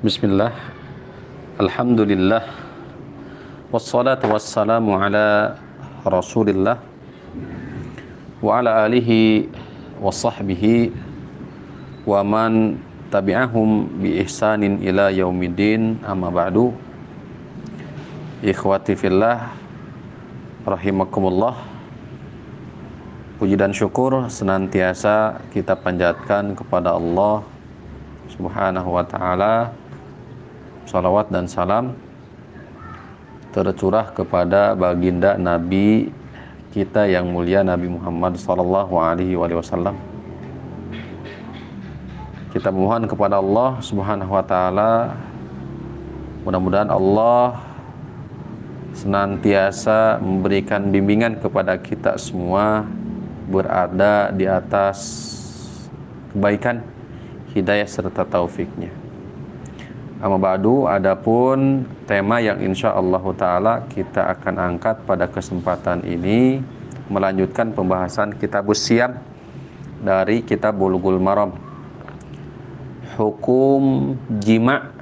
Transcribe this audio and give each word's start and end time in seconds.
Bismillah. 0.00 0.48
Alhamdulillah. 1.60 2.40
Wassalatu 3.68 4.32
wassalamu 4.32 4.96
ala 4.96 5.60
Rasulillah 6.08 6.80
Wa 8.40 8.64
ala 8.64 8.88
alihi 8.88 9.44
wa 10.00 10.08
sahbihi 10.08 10.88
Wa 12.08 12.24
man 12.24 12.80
tabi'ahum 13.12 14.00
bi 14.00 14.24
ihsanin 14.24 14.80
ila 14.80 15.12
yaumiddin. 15.12 16.00
Amma 16.00 16.32
ba'du. 16.32 16.72
Ikhwati 18.40 18.96
fillah 18.96 19.52
Rahimakumullah. 20.64 21.60
Puji 23.36 23.52
dan 23.52 23.76
syukur 23.76 24.32
senantiasa 24.32 25.44
kita 25.52 25.76
panjatkan 25.76 26.56
kepada 26.56 26.96
Allah 26.96 27.44
Subhanahu 28.32 28.96
wa 28.96 29.04
taala 29.04 29.76
salawat 30.90 31.30
dan 31.30 31.46
salam 31.46 31.94
tercurah 33.54 34.10
kepada 34.10 34.74
baginda 34.74 35.38
Nabi 35.38 36.10
kita 36.74 37.06
yang 37.06 37.30
mulia 37.30 37.62
Nabi 37.62 37.86
Muhammad 37.86 38.34
sallallahu 38.34 38.94
alaihi 38.98 39.38
wasallam. 39.38 39.94
Kita 42.50 42.74
mohon 42.74 43.06
kepada 43.06 43.38
Allah 43.38 43.78
Subhanahu 43.78 44.34
wa 44.34 44.42
taala 44.42 45.14
mudah-mudahan 46.42 46.90
Allah 46.90 47.62
senantiasa 48.98 50.18
memberikan 50.18 50.90
bimbingan 50.90 51.38
kepada 51.38 51.78
kita 51.78 52.18
semua 52.18 52.82
berada 53.46 54.34
di 54.34 54.46
atas 54.46 54.98
kebaikan, 56.34 56.82
hidayah 57.54 57.86
serta 57.86 58.26
taufiknya. 58.26 58.99
Amma 60.20 60.36
ba'du 60.36 60.84
adapun 60.84 61.88
tema 62.04 62.44
yang 62.44 62.60
insya 62.60 62.92
Allah 62.92 63.24
taala 63.40 63.74
kita 63.88 64.28
akan 64.36 64.54
angkat 64.60 65.00
pada 65.08 65.24
kesempatan 65.24 66.04
ini 66.04 66.60
melanjutkan 67.08 67.72
pembahasan 67.72 68.36
kitab 68.36 68.68
Siam 68.76 69.16
dari 70.04 70.44
kitab 70.44 70.76
Bulughul 70.76 71.16
Maram. 71.16 71.56
Hukum 73.16 74.12
jima' 74.44 74.92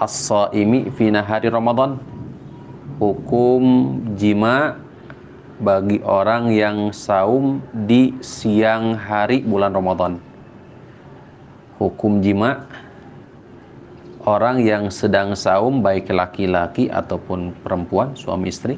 as-saimi 0.00 0.88
fi 0.96 1.12
nahari 1.12 1.52
Ramadan. 1.52 2.00
Hukum 2.96 3.62
jima' 4.16 4.80
bagi 5.60 6.00
orang 6.00 6.48
yang 6.56 6.88
saum 6.88 7.60
di 7.84 8.16
siang 8.24 8.96
hari 8.96 9.44
bulan 9.44 9.76
Ramadan. 9.76 10.16
Hukum 11.76 12.24
jima' 12.24 12.85
orang 14.26 14.58
yang 14.60 14.90
sedang 14.90 15.38
saum 15.38 15.80
baik 15.80 16.10
laki-laki 16.10 16.90
ataupun 16.90 17.54
perempuan 17.62 18.18
suami 18.18 18.50
istri 18.50 18.74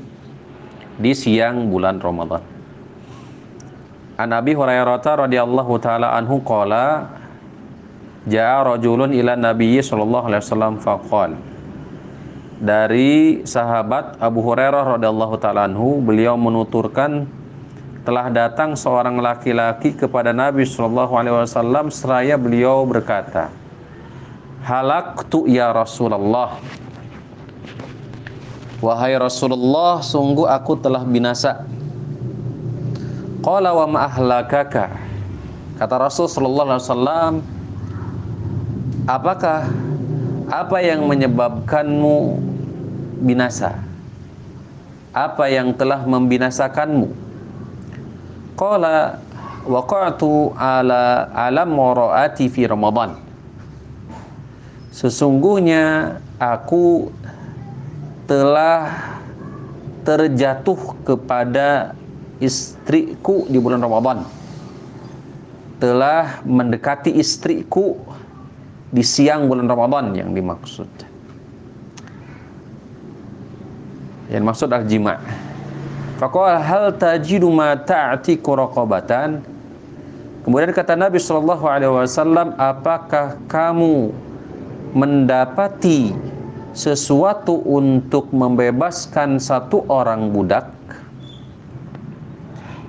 di 1.00 1.16
siang 1.16 1.72
bulan 1.72 1.96
Ramadan. 1.96 2.44
An 4.20 4.34
Abi 4.36 4.52
Hurairah 4.52 5.00
radhiyallahu 5.00 5.72
taala 5.80 6.12
anhu 6.18 6.44
qala 6.44 7.16
Ja'a 8.28 8.76
rajulun 8.76 9.14
ila 9.14 9.38
Nabi 9.38 9.80
sallallahu 9.80 10.26
alaihi 10.28 10.42
wasallam 10.44 10.74
faqal 10.82 11.38
Dari 12.58 13.40
sahabat 13.46 14.18
Abu 14.18 14.42
Hurairah 14.42 14.98
radhiyallahu 14.98 15.38
taala 15.38 15.70
anhu 15.70 16.02
beliau 16.02 16.34
menuturkan 16.34 17.30
telah 18.02 18.26
datang 18.28 18.74
seorang 18.74 19.22
laki-laki 19.22 19.94
kepada 19.94 20.34
Nabi 20.34 20.66
sallallahu 20.66 21.14
alaihi 21.14 21.38
wasallam 21.38 21.86
seraya 21.88 22.34
beliau 22.34 22.82
berkata 22.84 23.54
halaktu 24.62 25.50
ya 25.50 25.70
Rasulullah 25.70 26.58
Wahai 28.78 29.18
Rasulullah 29.18 29.98
sungguh 29.98 30.46
aku 30.46 30.78
telah 30.78 31.02
binasa 31.02 31.66
Qala 33.42 33.74
wa 33.74 33.86
ma'ahlakaka 33.90 34.94
Kata 35.78 35.94
Rasul 35.98 36.30
sallallahu 36.30 36.66
alaihi 36.74 36.86
wasallam 36.86 37.34
Apakah 39.08 39.66
apa 40.48 40.78
yang 40.84 41.08
menyebabkanmu 41.08 42.40
binasa? 43.24 43.80
Apa 45.16 45.48
yang 45.48 45.72
telah 45.72 46.04
membinasakanmu? 46.04 47.08
Qala 48.52 49.16
waqa'tu 49.64 50.52
ala 50.56 51.28
alam 51.32 51.72
maraati 51.72 52.52
fi 52.52 52.68
Ramadan 52.68 53.27
Sesungguhnya 54.98 56.18
aku 56.42 57.14
telah 58.26 59.14
terjatuh 60.02 60.98
kepada 61.06 61.94
istriku 62.42 63.46
di 63.46 63.62
bulan 63.62 63.78
Ramadan. 63.78 64.26
Telah 65.78 66.42
mendekati 66.42 67.14
istriku 67.14 67.94
di 68.90 69.06
siang 69.06 69.46
bulan 69.46 69.70
Ramadan 69.70 70.18
yang 70.18 70.34
dimaksud. 70.34 70.90
Yang 74.34 74.44
maksud 74.50 74.66
adalah 74.66 74.82
jima. 74.82 75.14
Faqala 76.18 76.58
hal 76.58 76.90
tajidu 76.98 77.46
ma 77.54 77.78
ta'tiku 77.78 78.58
raqabatan? 78.58 79.46
Kemudian 80.42 80.74
kata 80.74 80.98
Nabi 80.98 81.22
sallallahu 81.22 81.64
alaihi 81.70 81.94
wasallam, 81.94 82.58
apakah 82.58 83.38
kamu 83.46 84.26
mendapati 84.94 86.12
sesuatu 86.76 87.58
untuk 87.64 88.30
membebaskan 88.30 89.40
satu 89.42 89.84
orang 89.90 90.30
budak? 90.30 90.70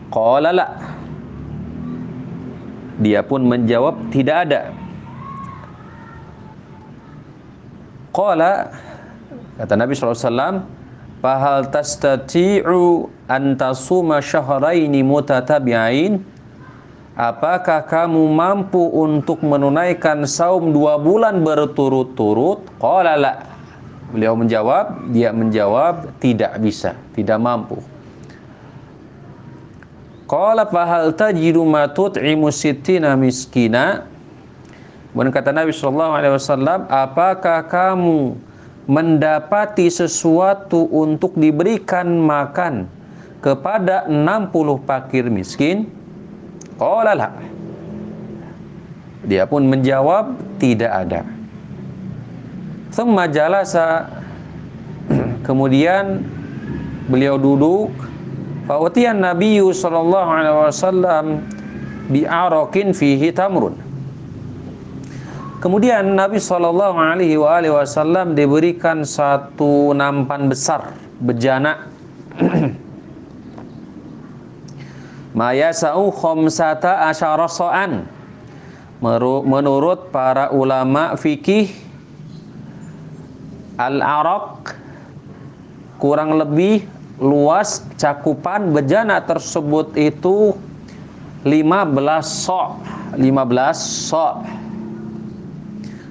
Qala 0.10 0.52
la. 0.54 0.68
Dia 3.00 3.24
pun 3.24 3.48
menjawab 3.48 4.12
tidak 4.12 4.38
ada. 4.50 4.62
Qala 8.12 8.74
kata 9.56 9.74
Nabi 9.80 9.96
SAW 9.96 10.66
Fahal 11.20 11.68
tastati'u 11.68 13.12
an 13.28 13.60
tasuma 13.60 14.24
syahraini 14.24 15.04
mutatabi'ain 15.04 16.24
Apakah 17.19 17.84
kamu 17.84 18.31
mampu 18.31 18.80
untuk 18.80 19.44
menunaikan 19.44 20.24
saum 20.24 20.72
dua 20.72 20.96
bulan 20.96 21.44
berturut-turut? 21.44 22.63
Qala 22.80 23.19
la. 23.19 23.34
Beliau 24.16 24.40
menjawab, 24.40 25.12
dia 25.12 25.35
menjawab 25.35 26.16
tidak 26.24 26.56
bisa, 26.63 26.96
tidak 27.12 27.35
mampu. 27.44 27.75
Qala 30.31 30.63
fahal 30.63 31.12
tajidu 31.12 31.68
ma 31.68 31.91
tut'imu 31.91 32.47
sittina 32.56 33.19
miskina? 33.19 34.07
Kemudian 35.12 35.36
kata 35.36 35.51
Nabi 35.51 35.75
sallallahu 35.75 36.13
alaihi 36.16 36.34
wasallam, 36.40 36.88
apakah 36.88 37.68
kamu 37.68 38.40
mendapati 38.88 39.91
sesuatu 39.91 40.88
untuk 40.88 41.36
diberikan 41.36 42.07
makan 42.24 42.88
kepada 43.44 44.07
60 44.07 44.88
fakir 44.88 45.28
miskin? 45.28 45.99
Qala 46.80 47.12
la. 47.12 47.30
Dia 49.28 49.44
pun 49.44 49.68
menjawab 49.68 50.40
tidak 50.58 50.88
ada. 50.90 51.22
Thumma 52.96 53.28
jalasa 53.28 54.08
kemudian 55.48 56.24
beliau 57.12 57.36
duduk 57.36 57.92
Fa'utiyan 58.70 59.18
Nabi 59.18 59.58
sallallahu 59.58 60.30
alaihi 60.30 60.58
wasallam 60.62 61.26
bi'arakin 62.14 62.94
fihi 62.94 63.34
tamrun. 63.34 63.74
Kemudian 65.58 66.14
Nabi 66.14 66.38
sallallahu 66.38 66.96
alaihi 66.96 67.36
wasallam 67.74 68.38
diberikan 68.38 69.02
satu 69.04 69.92
nampan 69.98 70.48
besar 70.48 70.94
bejana 71.18 71.90
mayasau 75.34 76.10
khomsata 76.14 77.10
asyara 77.10 77.48
so'an. 77.50 78.06
Menurut 79.00 80.12
para 80.12 80.52
ulama 80.52 81.16
fikih 81.16 81.72
al-araq 83.80 84.76
kurang 85.96 86.36
lebih 86.36 86.84
luas 87.20 87.84
cakupan 87.96 88.76
bejana 88.76 89.24
tersebut 89.24 89.96
itu 89.96 90.52
15 91.48 91.96
so' 92.24 92.75
15 93.16 94.12
so' 94.12 94.36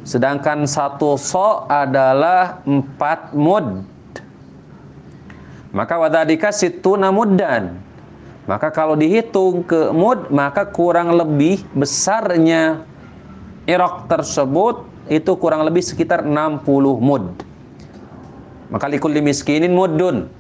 sedangkan 0.09 0.65
satu 0.65 1.21
so' 1.21 1.69
adalah 1.69 2.65
4 2.65 3.37
mud. 3.37 3.85
Maka 5.69 6.01
wadadika 6.01 6.49
situna 6.49 7.13
muddan 7.13 7.88
maka 8.49 8.73
kalau 8.73 8.97
dihitung 8.97 9.61
ke 9.61 9.93
mud, 9.93 10.33
maka 10.33 10.65
kurang 10.65 11.13
lebih 11.13 11.61
besarnya 11.77 12.81
irok 13.69 14.09
tersebut 14.09 14.89
itu 15.13 15.37
kurang 15.37 15.69
lebih 15.69 15.85
sekitar 15.85 16.25
60 16.25 16.65
mud. 16.97 17.45
Maka 18.73 18.89
likulli 18.89 19.21
miskinin 19.21 19.77
muddun. 19.77 20.33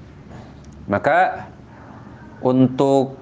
Maka 0.88 1.52
untuk 2.40 3.20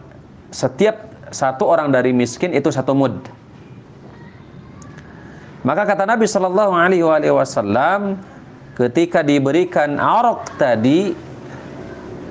setiap 0.55 1.11
satu 1.35 1.67
orang 1.67 1.91
dari 1.91 2.15
miskin 2.15 2.55
itu 2.55 2.71
satu 2.71 2.95
mud. 2.95 3.19
Maka 5.67 5.83
kata 5.83 6.07
Nabi 6.07 6.31
Shallallahu 6.31 6.71
Alaihi 6.71 7.35
Wasallam, 7.35 8.23
ketika 8.79 9.27
diberikan 9.27 9.99
arok 9.99 10.47
tadi, 10.55 11.11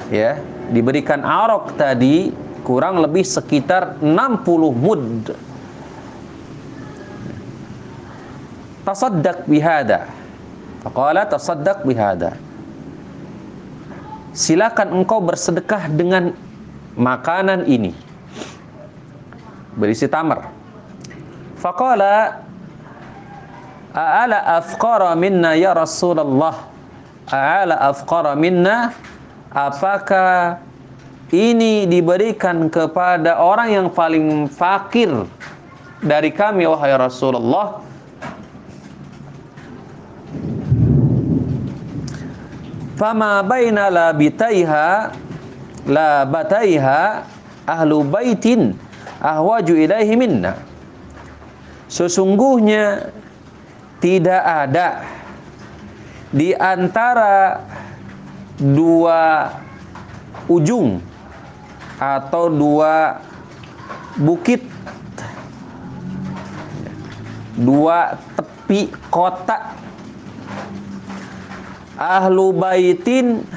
ya, 0.08 0.40
diberikan 0.72 1.20
arok 1.20 1.76
tadi 1.76 2.45
kurang 2.66 2.98
lebih 2.98 3.22
sekitar 3.22 4.02
60 4.02 4.74
mud. 4.74 5.30
Tasaddaq 8.82 9.46
bihada. 9.46 10.10
Faqala 10.82 11.30
tasaddaq 11.30 11.86
bihada. 11.86 12.34
Silakan 14.34 15.02
engkau 15.02 15.22
bersedekah 15.22 15.88
dengan 15.94 16.34
makanan 16.98 17.70
ini. 17.70 17.94
Berisi 19.78 20.10
tamar. 20.10 20.50
Faqala 21.62 22.46
A'ala 23.96 24.60
afqara 24.60 25.16
minna 25.16 25.56
ya 25.56 25.72
Rasulullah. 25.72 26.68
A'ala 27.32 27.80
afqara 27.80 28.36
minna. 28.36 28.92
Apakah 29.56 30.60
ini 31.34 31.90
diberikan 31.90 32.70
kepada 32.70 33.42
orang 33.42 33.70
yang 33.74 33.88
paling 33.90 34.46
fakir 34.46 35.10
dari 36.06 36.30
kami 36.30 36.70
wahai 36.70 36.94
Rasulullah? 36.94 37.82
Fama 42.96 43.42
baina 43.42 43.90
labitaiha 43.90 45.12
bataiha 46.30 47.26
ahlu 47.66 48.06
baitin 48.06 48.78
ahwaju 49.18 49.74
ilaihi 49.74 50.14
minna. 50.14 50.54
Sesungguhnya 51.90 53.10
tidak 53.98 54.42
ada 54.46 55.06
di 56.30 56.54
antara 56.54 57.66
dua 58.62 59.50
ujung 60.46 61.02
atau 62.00 62.52
dua 62.52 63.24
bukit. 64.20 64.64
Dua 67.56 68.20
tepi 68.36 68.92
kota. 69.08 69.76
Ahlu 71.96 72.52
baitin 72.52 73.48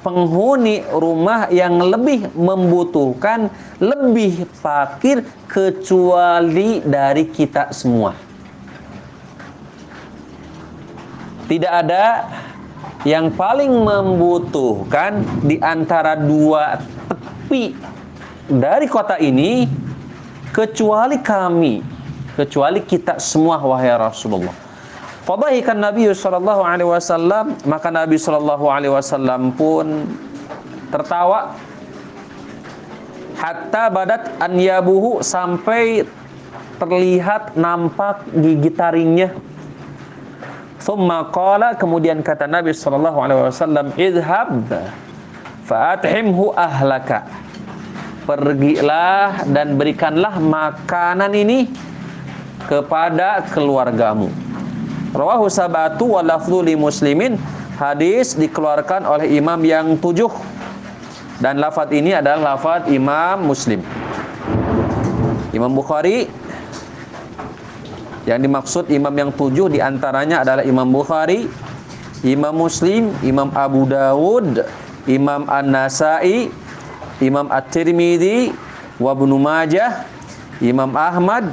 penghuni 0.00 0.82
rumah 0.90 1.46
yang 1.52 1.78
lebih 1.78 2.32
membutuhkan 2.34 3.52
lebih 3.78 4.48
fakir 4.56 5.22
kecuali 5.44 6.80
dari 6.82 7.28
kita 7.28 7.70
semua. 7.70 8.16
Tidak 11.46 11.68
ada 11.68 12.32
yang 13.04 13.28
paling 13.34 13.70
membutuhkan 13.70 15.20
di 15.44 15.58
antara 15.60 16.16
dua 16.16 16.80
tepi 17.52 17.76
dari 18.48 18.88
kota 18.88 19.20
ini 19.20 19.68
kecuali 20.56 21.20
kami, 21.20 21.84
kecuali 22.32 22.80
kita 22.80 23.20
semua 23.20 23.60
wahai 23.60 23.92
Rasulullah. 23.92 24.56
Fadahikan 25.28 25.76
Nabi 25.76 26.08
sallallahu 26.08 26.64
alaihi 26.64 26.88
wasallam, 26.88 27.52
maka 27.68 27.92
Nabi 27.92 28.16
sallallahu 28.16 28.64
alaihi 28.72 28.96
wasallam 28.96 29.52
pun 29.52 30.08
tertawa. 30.88 31.52
Hatta 33.36 33.92
badat 33.92 34.32
anyabuhu 34.40 35.20
sampai 35.20 36.08
terlihat 36.80 37.52
nampak 37.52 38.24
gigi 38.32 38.72
taringnya. 38.72 39.28
Thumma 40.80 41.28
qala 41.28 41.76
kemudian 41.76 42.24
kata 42.24 42.48
Nabi 42.48 42.72
sallallahu 42.72 43.18
alaihi 43.20 43.40
wasallam 43.44 43.86
idhab 44.00 44.72
fa'athimhu 45.66 46.54
ahlaka. 46.54 47.26
Pergilah 48.22 49.42
dan 49.50 49.74
berikanlah 49.74 50.38
makanan 50.38 51.34
ini 51.34 51.66
kepada 52.70 53.42
keluargamu. 53.50 54.30
Rawahu 55.10 55.50
sabatu 55.50 56.14
wa 56.14 56.22
lafdhu 56.22 56.62
li 56.62 56.78
muslimin. 56.78 57.34
Hadis 57.76 58.38
dikeluarkan 58.38 59.02
oleh 59.02 59.26
imam 59.42 59.58
yang 59.66 59.98
tujuh 59.98 60.30
dan 61.42 61.58
lafaz 61.58 61.90
ini 61.90 62.14
adalah 62.14 62.54
lafaz 62.54 62.86
Imam 62.86 63.50
Muslim. 63.50 63.82
Imam 65.50 65.74
Bukhari 65.74 66.30
yang 68.22 68.38
dimaksud 68.38 68.86
imam 68.86 69.10
yang 69.10 69.34
tujuh 69.34 69.66
di 69.66 69.82
antaranya 69.82 70.46
adalah 70.46 70.62
Imam 70.62 70.86
Bukhari, 70.94 71.50
Imam 72.22 72.54
Muslim, 72.54 73.10
Imam 73.26 73.50
Abu 73.58 73.90
Dawud, 73.90 74.62
Imam 75.10 75.50
An-Nasai, 75.50 76.50
Imam 77.18 77.50
At-Tirmidzi, 77.50 78.54
wa 79.02 79.10
Ibnu 79.14 79.36
Majah, 79.38 80.06
Imam 80.62 80.94
Ahmad 80.94 81.50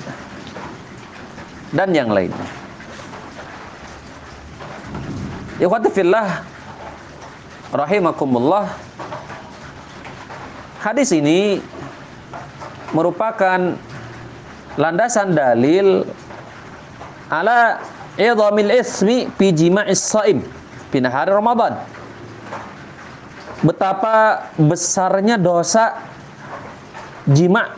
dan 1.74 1.90
yang 1.94 2.14
lainnya. 2.14 2.50
Ikhwati 5.60 5.90
fillah 5.92 6.46
rahimakumullah. 7.74 8.70
Hadis 10.80 11.12
ini 11.12 11.60
merupakan 12.96 13.76
landasan 14.80 15.36
dalil 15.36 16.08
ala 17.28 17.84
idhamil 18.16 18.72
ismi 18.72 19.28
fi 19.36 19.52
jima'is 19.52 20.00
saim 20.00 20.40
fi 20.90 21.04
nahari 21.04 21.36
Ramadan. 21.36 21.76
Betapa 23.60 24.48
besarnya 24.56 25.36
dosa 25.36 26.00
jima' 27.28 27.76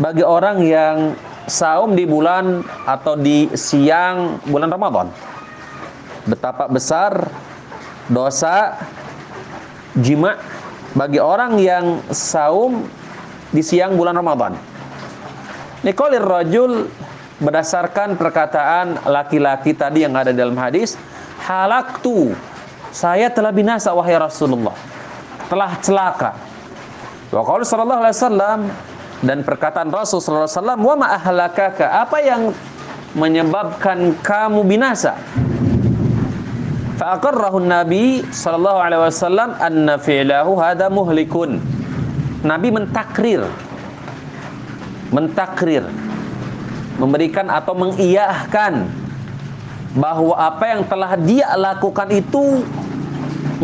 bagi 0.00 0.24
orang 0.24 0.64
yang 0.64 0.96
saum 1.44 1.92
di 1.92 2.08
bulan 2.08 2.64
atau 2.88 3.18
di 3.18 3.52
siang 3.52 4.40
bulan 4.48 4.72
Ramadan. 4.72 5.12
Betapa 6.24 6.70
besar 6.72 7.28
dosa 8.08 8.80
jima' 9.98 10.40
bagi 10.96 11.20
orang 11.20 11.60
yang 11.60 12.00
saum 12.08 12.88
di 13.52 13.60
siang 13.60 13.92
bulan 14.00 14.16
Ramadan. 14.16 14.56
Nikolir 15.84 16.22
rajul 16.22 16.88
berdasarkan 17.42 18.14
perkataan 18.14 19.02
laki-laki 19.02 19.74
tadi 19.74 20.06
yang 20.06 20.14
ada 20.14 20.30
dalam 20.30 20.54
hadis, 20.54 20.94
halaktu, 21.42 22.32
saya 22.92 23.32
telah 23.32 23.48
binasa 23.50 23.88
wahai 23.96 24.20
Rasulullah. 24.20 24.76
Telah 25.48 25.70
celaka. 25.80 26.30
Wa 27.32 27.40
qala 27.40 27.64
sallallahu 27.64 28.00
alaihi 28.04 28.16
wasallam 28.20 28.60
dan 29.24 29.40
perkataan 29.40 29.88
Rasul 29.88 30.20
sallallahu 30.20 30.44
alaihi 30.44 30.58
wasallam, 30.60 30.80
"Wa 30.84 30.94
ma 31.00 31.06
ahlakaka?" 31.16 31.84
Apa 32.04 32.20
yang 32.20 32.52
menyebabkan 33.16 34.12
kamu 34.20 34.60
binasa? 34.68 35.16
Fa'aqarrahu 37.00 37.64
Nabi 37.64 38.20
sallallahu 38.28 38.78
alaihi 38.78 39.02
wasallam 39.08 39.56
anna 39.56 39.96
fi'lahu 39.96 40.60
hadha 40.60 40.92
muhlikun. 40.92 41.58
Nabi 42.44 42.68
mentakrir 42.68 43.48
mentakrir 45.12 45.84
memberikan 46.96 47.46
atau 47.52 47.76
mengiyahkan 47.76 48.88
bahwa 49.92 50.32
apa 50.40 50.64
yang 50.72 50.82
telah 50.88 51.12
dia 51.20 51.48
lakukan 51.52 52.08
itu 52.08 52.64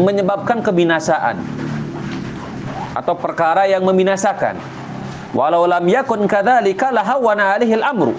menyebabkan 0.02 0.62
kebinasaan 0.62 1.42
atau 2.94 3.14
perkara 3.14 3.66
yang 3.70 3.86
membinasakan. 3.86 4.58
Walau 5.36 5.68
lam 5.68 5.84
yakun 5.84 6.24
kadzalika 6.24 6.88
lahawana 6.88 7.52
alaihi 7.52 7.76
amru 7.84 8.16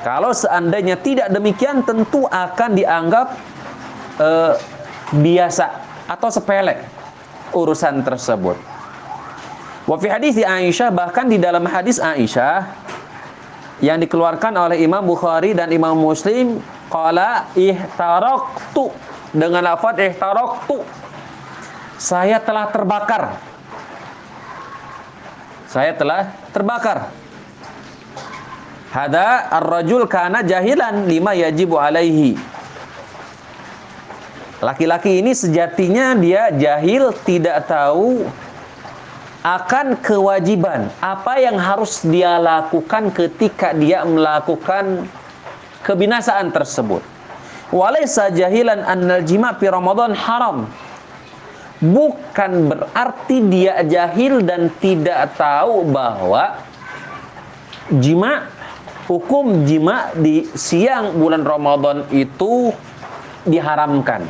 Kalau 0.00 0.32
seandainya 0.32 0.96
tidak 0.96 1.28
demikian 1.28 1.84
tentu 1.84 2.24
akan 2.24 2.72
dianggap 2.72 3.36
uh, 4.16 4.56
biasa 5.12 5.66
atau 6.08 6.30
sepele 6.30 6.78
urusan 7.52 8.00
tersebut. 8.06 8.56
Wa 9.86 9.96
fi 9.98 10.06
hadis 10.10 10.38
Aisyah 10.38 10.94
bahkan 10.94 11.26
di 11.26 11.38
dalam 11.42 11.66
hadis 11.66 11.98
Aisyah 11.98 12.70
yang 13.82 14.00
dikeluarkan 14.00 14.56
oleh 14.56 14.80
Imam 14.80 15.04
Bukhari 15.04 15.52
dan 15.52 15.68
Imam 15.74 15.94
Muslim 15.98 16.62
qala 16.88 17.50
ihtaraqtu 17.58 18.94
dengan 19.36 19.60
lafaz 19.60 20.00
ihtaraqtu 20.00 20.80
saya 22.00 22.40
telah 22.40 22.72
terbakar 22.72 23.36
saya 25.68 25.92
telah 25.92 26.32
terbakar 26.56 27.12
Hada 28.96 29.52
ar-rajul 29.52 30.08
kana 30.08 30.40
jahilan 30.40 31.04
lima 31.04 31.36
yajibu 31.36 31.76
alaihi. 31.76 32.32
Laki-laki 34.64 35.20
ini 35.20 35.36
sejatinya 35.36 36.16
dia 36.16 36.48
jahil, 36.48 37.12
tidak 37.28 37.68
tahu 37.68 38.24
akan 39.44 40.00
kewajiban 40.00 40.88
apa 41.04 41.38
yang 41.44 41.60
harus 41.60 42.08
dia 42.08 42.40
lakukan 42.40 43.12
ketika 43.12 43.76
dia 43.76 44.00
melakukan 44.08 45.04
kebinasaan 45.84 46.48
tersebut. 46.48 47.04
Walaysa 47.74 48.30
jahilan 48.30 48.86
annal 48.86 49.26
jima' 49.26 49.58
fi 49.58 49.66
Ramadan 49.66 50.14
haram. 50.14 50.70
Bukan 51.82 52.72
berarti 52.72 53.36
dia 53.52 53.82
jahil 53.84 54.40
dan 54.40 54.72
tidak 54.80 55.36
tahu 55.36 55.84
bahwa 55.84 56.56
jima 58.00 58.48
hukum 59.10 59.66
jima 59.68 60.14
di 60.16 60.46
siang 60.56 61.18
bulan 61.18 61.44
Ramadan 61.44 62.06
itu 62.14 62.72
diharamkan. 63.44 64.24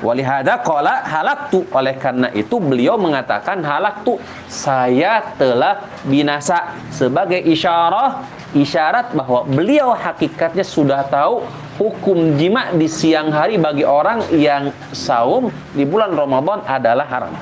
Walihada 0.00 0.64
qala 0.64 1.04
halaktu 1.04 1.68
oleh 1.76 1.92
karena 2.00 2.32
itu 2.32 2.56
beliau 2.56 2.96
mengatakan 2.96 3.60
halaktu 3.60 4.16
saya 4.48 5.20
telah 5.36 5.84
binasa 6.08 6.72
sebagai 6.88 7.36
isyarat 7.36 8.24
isyarat 8.56 9.12
bahwa 9.12 9.44
beliau 9.44 9.92
hakikatnya 9.92 10.64
sudah 10.64 11.04
tahu 11.04 11.44
hukum 11.80 12.36
jima 12.36 12.76
di 12.76 12.84
siang 12.84 13.32
hari 13.32 13.56
bagi 13.56 13.88
orang 13.88 14.28
yang 14.36 14.68
saum 14.92 15.48
di 15.72 15.88
bulan 15.88 16.12
Ramadan 16.12 16.60
adalah 16.68 17.08
haram. 17.08 17.32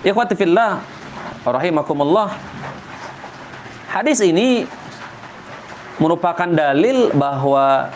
Ikhwati 0.00 0.32
fillah 0.32 0.80
rahimakumullah. 1.44 2.32
Hadis 3.92 4.24
ini 4.24 4.64
merupakan 6.00 6.48
dalil 6.48 7.12
bahwa 7.12 7.92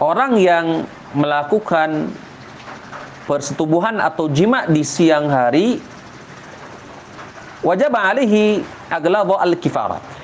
orang 0.00 0.40
yang 0.40 0.88
melakukan 1.12 2.08
persetubuhan 3.28 4.00
atau 4.00 4.32
jima 4.32 4.64
di 4.64 4.80
siang 4.80 5.28
hari 5.28 5.84
wajib 7.60 7.92
alihi 7.92 8.64
aghladu 8.88 9.36
al-kifarat. 9.36 10.17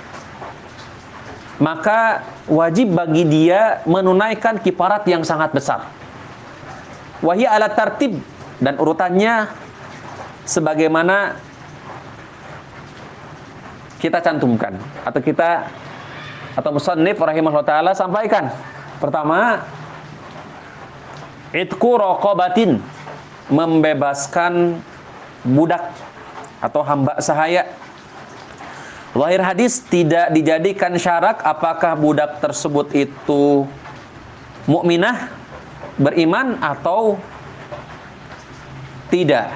Maka 1.63 2.27
wajib 2.51 2.99
bagi 2.99 3.23
dia 3.27 3.79
menunaikan 3.87 4.59
kifarat 4.59 5.07
yang 5.07 5.23
sangat 5.23 5.55
besar. 5.55 5.87
Wahia 7.23 7.55
ala 7.55 7.71
tartib 7.71 8.19
dan 8.59 8.75
urutannya 8.75 9.47
sebagaimana 10.45 11.39
kita 14.03 14.21
cantumkan 14.21 14.77
atau 15.07 15.21
kita 15.23 15.65
atau 16.55 16.71
musannif 16.75 17.17
rahimahullah 17.17 17.67
taala 17.67 17.93
sampaikan. 17.97 18.51
Pertama, 19.01 19.65
itku 21.55 21.97
raqabatin 21.99 22.79
membebaskan 23.49 24.79
budak 25.45 25.93
atau 26.61 26.81
hamba 26.85 27.19
sahaya. 27.21 27.69
Lahir 29.15 29.39
hadis 29.47 29.79
tidak 29.79 30.35
dijadikan 30.35 30.99
syarat 30.99 31.39
apakah 31.47 31.95
budak 31.95 32.43
tersebut 32.43 32.91
itu 32.99 33.63
mukminah, 34.67 35.31
beriman 35.95 36.59
atau 36.59 37.15
tidak. 39.15 39.55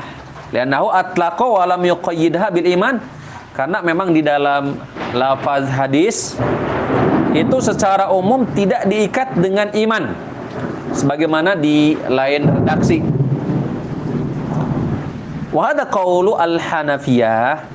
Lianahu 0.55 0.95
atlaqa 0.95 1.43
wa 1.43 1.67
lam 1.75 1.83
yuqayyidha 1.83 2.55
bil 2.55 2.71
iman 2.79 3.03
karena 3.51 3.83
memang 3.83 4.15
di 4.15 4.23
dalam 4.23 4.79
lafaz 5.11 5.67
hadis 5.67 6.39
itu 7.35 7.57
secara 7.59 8.15
umum 8.15 8.47
tidak 8.55 8.87
diikat 8.87 9.35
dengan 9.43 9.75
iman 9.75 10.15
sebagaimana 10.95 11.59
di 11.59 11.99
lain 12.07 12.47
redaksi. 12.63 13.03
Wa 15.51 15.75
hadha 15.75 15.91
qawlu 15.91 16.39
al-Hanafiyah 16.39 17.67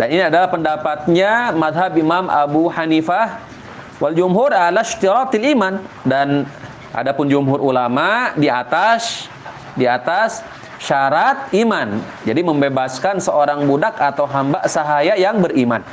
dan 0.00 0.08
ini 0.08 0.22
adalah 0.24 0.48
pendapatnya 0.48 1.52
madhab 1.52 1.92
Imam 2.00 2.32
Abu 2.32 2.72
Hanifah 2.72 3.44
wal 4.00 4.16
jumhur 4.16 4.48
ala 4.48 4.80
ishtiratil 4.80 5.52
iman 5.52 5.84
dan 6.08 6.48
adapun 6.96 7.28
jumhur 7.28 7.60
ulama 7.60 8.32
di 8.40 8.48
atas 8.48 9.28
di 9.76 9.84
atas 9.84 10.40
syarat 10.80 11.52
iman. 11.54 12.00
Jadi 12.24 12.40
membebaskan 12.40 13.20
seorang 13.20 13.68
budak 13.68 13.94
atau 14.00 14.24
hamba 14.26 14.64
sahaya 14.66 15.14
yang 15.14 15.38
beriman. 15.38 15.84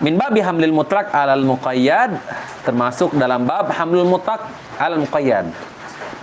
Min 0.00 0.16
babi 0.16 0.40
hamlil 0.40 0.72
mutlak 0.72 1.12
alal 1.12 1.44
muqayyad 1.44 2.16
termasuk 2.64 3.12
dalam 3.20 3.44
bab 3.44 3.68
hamlul 3.68 4.08
mutlak 4.08 4.48
alal 4.80 5.04
muqayyad. 5.04 5.52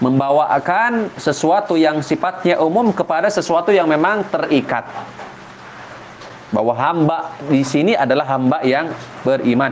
Membawakan 0.02 1.10
sesuatu 1.18 1.74
yang 1.78 2.02
sifatnya 2.02 2.58
umum 2.62 2.90
kepada 2.94 3.30
sesuatu 3.30 3.70
yang 3.70 3.86
memang 3.90 4.26
terikat. 4.30 4.86
Bahwa 6.58 6.74
hamba 6.74 7.38
di 7.46 7.62
sini 7.62 7.94
adalah 7.94 8.26
hamba 8.34 8.66
yang 8.66 8.90
beriman. 9.22 9.70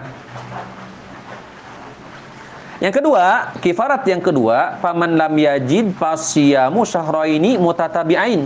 Yang 2.77 3.01
kedua, 3.01 3.57
kifarat 3.57 4.05
yang 4.05 4.21
kedua, 4.21 4.77
faman 4.77 5.17
lam 5.17 5.33
yajid 5.33 5.97
fasiyamu 5.97 6.85
syahraini 6.85 7.57
mutatabi'ain. 7.57 8.45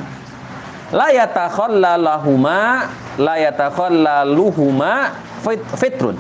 La 0.96 1.12
yatakhallalahuma 1.12 2.88
la 3.20 3.36
yatakhallaluhuma 3.44 5.20
fitrun. 5.76 6.16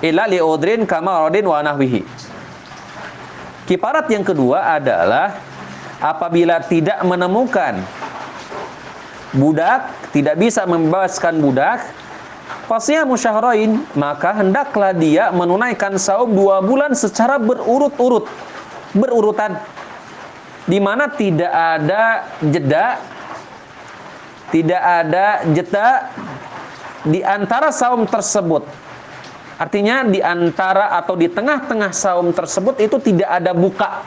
Illa 0.00 0.24
liudrin 0.24 0.88
kama 0.88 1.28
radin 1.28 1.44
wa 1.44 1.60
nahwihi. 1.60 2.00
Kifarat 3.68 4.08
yang 4.08 4.24
kedua 4.24 4.80
adalah 4.80 5.36
apabila 6.00 6.64
tidak 6.64 7.04
menemukan 7.04 7.84
budak, 9.34 9.90
tidak 10.10 10.36
bisa 10.38 10.66
membebaskan 10.66 11.38
budak, 11.38 11.86
Fasiyah 12.70 13.02
musyahrain, 13.02 13.82
maka 13.98 14.30
hendaklah 14.30 14.94
dia 14.94 15.34
menunaikan 15.34 15.98
saum 15.98 16.30
dua 16.30 16.62
bulan 16.62 16.94
secara 16.94 17.34
berurut-urut, 17.38 18.30
berurutan. 18.94 19.58
Di 20.70 20.78
mana 20.78 21.10
tidak 21.10 21.50
ada 21.50 22.30
jeda, 22.38 23.02
tidak 24.54 24.82
ada 24.82 25.26
jeda 25.50 26.14
di 27.02 27.26
antara 27.26 27.74
saum 27.74 28.06
tersebut. 28.06 28.62
Artinya 29.58 30.06
di 30.06 30.22
antara 30.22 30.94
atau 30.94 31.18
di 31.18 31.26
tengah-tengah 31.26 31.90
saum 31.90 32.30
tersebut 32.30 32.78
itu 32.78 33.02
tidak 33.02 33.34
ada 33.34 33.50
buka. 33.50 34.06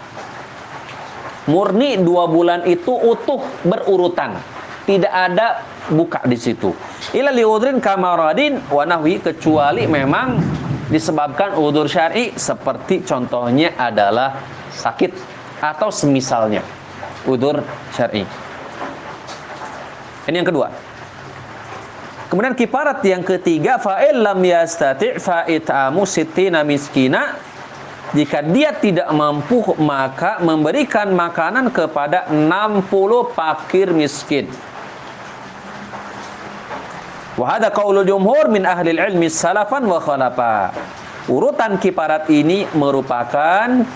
Murni 1.52 2.00
dua 2.00 2.32
bulan 2.32 2.64
itu 2.64 2.96
utuh 2.96 3.44
berurutan. 3.68 4.40
Tidak 4.84 5.14
ada 5.14 5.64
buka 5.88 6.20
di 6.28 6.36
situ. 6.36 6.76
Ila 7.16 7.32
liudrin 7.32 7.80
kamaradin 7.80 8.60
wa 8.68 8.84
nahwi 8.84 9.24
kecuali 9.24 9.88
memang 9.88 10.44
disebabkan 10.92 11.56
udur 11.56 11.88
syar'i 11.88 12.36
seperti 12.36 13.08
contohnya 13.08 13.72
adalah 13.80 14.44
sakit 14.76 15.12
atau 15.64 15.88
semisalnya 15.88 16.60
udur 17.24 17.64
syar'i. 17.96 18.28
Ini 20.28 20.36
yang 20.44 20.48
kedua. 20.48 20.68
Kemudian 22.28 22.58
kiparat 22.58 23.00
yang 23.06 23.22
ketiga 23.22 23.78
fa'il 23.78 24.20
lam 24.20 24.42
yastati' 24.42 25.22
fa'itamu 25.22 26.02
sittina 26.04 26.66
miskina 26.66 27.38
jika 28.12 28.42
dia 28.42 28.74
tidak 28.74 29.06
mampu 29.14 29.62
maka 29.78 30.42
memberikan 30.42 31.14
makanan 31.14 31.70
kepada 31.70 32.26
60 32.34 32.90
pakir 33.38 33.94
miskin. 33.94 34.50
Wa 37.34 37.58
hadha 37.58 37.74
qaulul 37.74 38.06
jumhur 38.06 38.46
min 38.54 38.62
ahli 38.62 38.94
ilmi 38.94 39.26
salafan 39.26 39.90
wa 39.90 39.98
khalafa. 39.98 40.70
Urutan 41.26 41.82
kiparat 41.82 42.30
ini 42.30 42.68
merupakan 42.78 43.88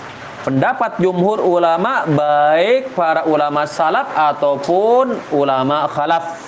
pendapat 0.41 0.97
jumhur 0.97 1.43
ulama 1.43 2.07
baik 2.07 2.95
para 2.95 3.27
ulama 3.27 3.67
salaf 3.67 4.09
ataupun 4.15 5.35
ulama 5.35 5.85
khalaf. 5.91 6.39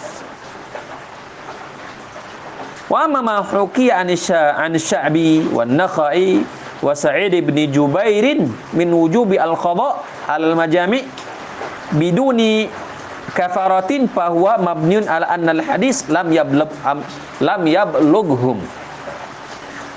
Wa 2.89 3.05
amma 3.05 3.21
ma 3.21 3.37
hukiya 3.45 4.01
an 4.01 4.73
Sya'bi 4.73 5.45
wan 5.53 5.77
Nakhai 5.77 6.41
wa 6.81 6.95
Sa'id 6.97 7.37
bin 7.37 7.59
Jubair 7.69 8.39
min 8.73 8.89
wujubi 8.89 9.37
al-qada 9.37 10.01
al-majami' 10.25 11.05
biduni 11.93 12.65
kafaratin 13.33 14.09
bahwa 14.09 14.57
mabniun 14.57 15.05
ala 15.05 15.29
annal 15.29 15.61
hadis 15.61 16.05
lam 16.09 16.29
yablug 16.29 16.69
lam 17.39 17.61
yablughum. 17.65 18.59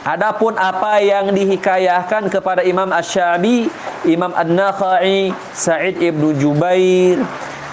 Adapun 0.02 0.58
apa 0.58 0.98
yang 0.98 1.30
dihikayahkan 1.30 2.26
kepada 2.26 2.66
Imam 2.66 2.90
Asy-Syafi'i, 2.90 3.70
Imam 4.10 4.34
An-Nakhai, 4.34 5.30
Sa'id 5.54 6.02
ibnu 6.02 6.34
Jubair 6.34 7.22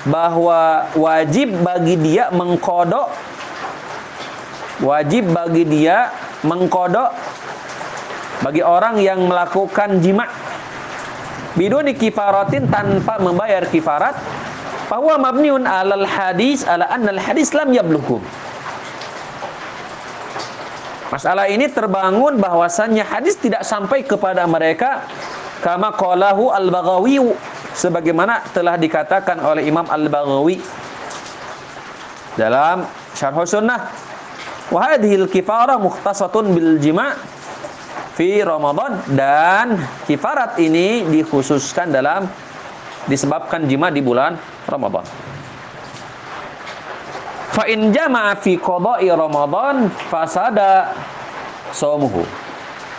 bahwa 0.06 0.86
wajib 0.94 1.58
bagi 1.66 1.98
dia 2.00 2.32
mengkodok 2.32 3.12
wajib 4.80 5.28
bagi 5.36 5.68
dia 5.68 6.08
mengkodok 6.48 7.12
bagi 8.40 8.64
orang 8.64 8.96
yang 9.04 9.28
melakukan 9.28 10.00
jima 10.00 10.24
biduni 11.60 12.00
kifaratin 12.00 12.72
tanpa 12.72 13.20
membayar 13.20 13.68
kifarat 13.68 14.16
bahwa 14.90 15.16
mabniun 15.22 15.64
alal 15.70 16.04
hadis 16.04 16.66
ala 16.66 16.90
annal 16.90 17.22
hadis 17.22 17.54
lam 17.54 17.70
yablughum 17.70 18.20
Masalah 21.10 21.50
ini 21.50 21.66
terbangun 21.66 22.38
bahwasannya 22.38 23.02
hadis 23.02 23.34
tidak 23.42 23.66
sampai 23.66 24.06
kepada 24.06 24.46
mereka 24.46 25.10
kama 25.58 25.90
qalahu 25.98 26.54
al-Baghawi 26.54 27.34
sebagaimana 27.74 28.46
telah 28.54 28.78
dikatakan 28.78 29.42
oleh 29.42 29.66
Imam 29.66 29.90
al-Baghawi 29.90 30.62
dalam 32.38 32.86
Syarh 33.18 33.42
Sunnah. 33.50 33.90
Wa 34.70 34.94
hadhil 34.94 35.26
kifara 35.26 35.82
mukhtasatun 35.82 36.54
bil 36.54 36.78
jima' 36.78 37.18
fi 38.14 38.46
Ramadan 38.46 39.02
dan 39.18 39.82
kifarat 40.06 40.62
ini 40.62 41.10
dikhususkan 41.10 41.90
dalam 41.90 42.30
disebabkan 43.08 43.70
jima 43.70 43.88
di 43.94 44.04
bulan 44.04 44.36
Ramadan. 44.68 45.06
Fa 47.54 47.64
in 47.70 47.94
jama'a 47.96 48.36
fi 48.40 48.60
qada'i 48.60 49.08
Ramadan 49.14 49.88
fasada 50.12 50.92
shaumuhu. 51.72 52.24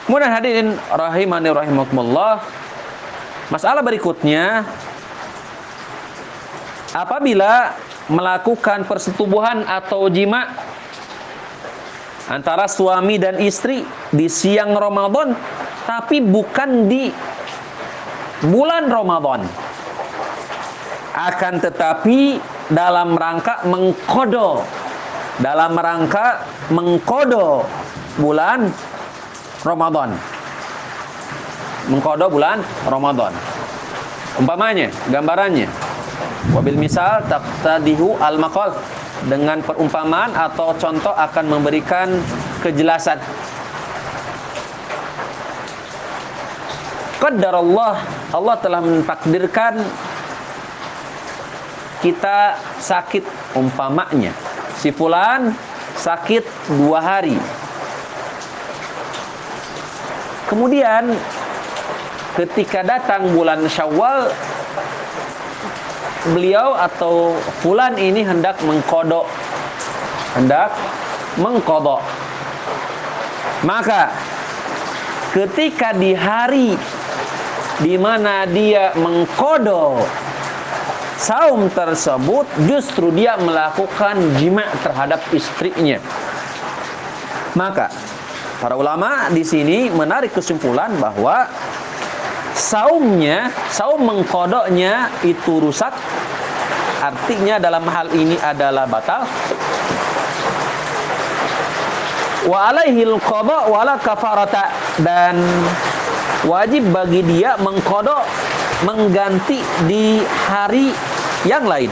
Kemudian 0.08 0.32
hadirin 0.32 0.68
rahimani 0.90 1.48
rahimakumullah. 1.52 2.42
Masalah 3.50 3.82
berikutnya 3.82 4.62
apabila 6.94 7.74
melakukan 8.10 8.86
persetubuhan 8.86 9.62
atau 9.66 10.10
jima 10.10 10.50
antara 12.30 12.66
suami 12.66 13.18
dan 13.18 13.38
istri 13.42 13.86
di 14.10 14.26
siang 14.26 14.74
Ramadan 14.74 15.34
tapi 15.86 16.22
bukan 16.22 16.90
di 16.90 17.10
bulan 18.50 18.90
Ramadan 18.90 19.46
akan 21.14 21.54
tetapi 21.58 22.38
dalam 22.70 23.18
rangka 23.18 23.66
mengkodo. 23.66 24.62
Dalam 25.40 25.72
rangka 25.72 26.44
mengkodo 26.68 27.64
bulan 28.20 28.68
Ramadan. 29.64 30.12
Mengkodo 31.88 32.26
bulan 32.28 32.60
Ramadan. 32.86 33.32
Umpamanya 34.38 34.92
gambarannya. 35.10 35.66
Wabil 36.54 36.78
misal 36.78 37.24
taqtadihu 37.26 38.20
al 38.20 38.36
maqal 38.40 38.72
dengan 39.28 39.60
perumpamaan 39.60 40.32
atau 40.32 40.72
contoh 40.76 41.12
akan 41.12 41.44
memberikan 41.58 42.08
kejelasan. 42.64 43.20
Qadarullah 47.20 48.00
Allah 48.32 48.56
telah 48.64 48.80
mentakdirkan 48.80 49.84
kita 52.00 52.56
sakit 52.80 53.24
umpamanya. 53.52 54.32
Si 54.80 54.88
fulan 54.88 55.52
sakit 56.00 56.44
dua 56.80 56.98
hari. 57.00 57.36
Kemudian 60.48 61.14
ketika 62.34 62.80
datang 62.82 63.30
bulan 63.36 63.68
syawal 63.68 64.32
beliau 66.32 66.74
atau 66.74 67.36
fulan 67.60 67.94
ini 68.00 68.24
hendak 68.24 68.56
mengkodok. 68.64 69.28
Hendak 70.34 70.72
mengkodok. 71.36 72.00
Maka 73.60 74.08
ketika 75.36 75.92
di 75.92 76.16
hari 76.16 76.74
di 77.84 77.94
mana 78.00 78.48
dia 78.48 78.92
mengkodok 78.96 80.29
saum 81.20 81.68
tersebut 81.68 82.48
justru 82.64 83.12
dia 83.12 83.36
melakukan 83.36 84.16
jima 84.40 84.64
terhadap 84.80 85.20
istrinya. 85.36 86.00
Maka 87.52 87.92
para 88.56 88.72
ulama 88.72 89.28
di 89.28 89.44
sini 89.44 89.92
menarik 89.92 90.32
kesimpulan 90.32 90.96
bahwa 90.96 91.44
saumnya, 92.56 93.52
saum 93.68 94.00
mengkodoknya 94.00 95.12
itu 95.20 95.60
rusak. 95.60 95.92
Artinya 97.00 97.56
dalam 97.60 97.84
hal 97.88 98.12
ini 98.12 98.36
adalah 98.40 98.84
batal. 98.88 99.24
Wa 102.48 102.72
alaihil 102.72 103.20
qada 103.20 103.68
wala 103.68 104.00
kafarata 104.00 104.72
dan 105.04 105.36
wajib 106.48 106.88
bagi 106.88 107.20
dia 107.24 107.56
mengkodok 107.60 108.24
mengganti 108.84 109.60
di 109.84 110.24
hari 110.48 110.92
yang 111.48 111.64
lain. 111.64 111.88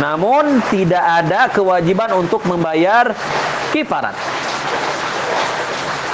Namun 0.00 0.64
tidak 0.72 1.02
ada 1.02 1.50
kewajiban 1.52 2.14
untuk 2.16 2.40
membayar 2.48 3.12
kifarat. 3.74 4.16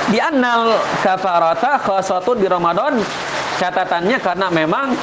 Di 0.07 0.23
annal 0.23 0.79
kafarata 1.03 1.83
khasatun 1.83 2.39
di 2.39 2.47
Ramadan 2.47 2.99
catatannya 3.59 4.19
karena 4.23 4.49
memang 4.55 4.95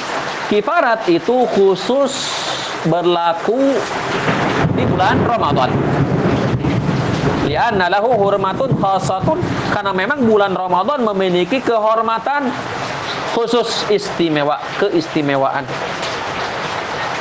kifarat 0.47 1.07
itu 1.11 1.43
khusus 1.51 2.31
berlaku 2.87 3.75
di 4.75 4.83
bulan 4.87 5.19
Ramadan. 5.27 5.71
Di 7.43 7.59
anna 7.59 7.91
lahu 7.91 8.15
hurmatun 8.15 8.79
khasatun 8.79 9.39
karena 9.75 9.91
memang 9.91 10.23
bulan 10.23 10.55
Ramadan 10.55 11.03
memiliki 11.03 11.59
kehormatan 11.59 12.47
khusus 13.35 13.83
istimewa 13.91 14.61
keistimewaan 14.79 15.67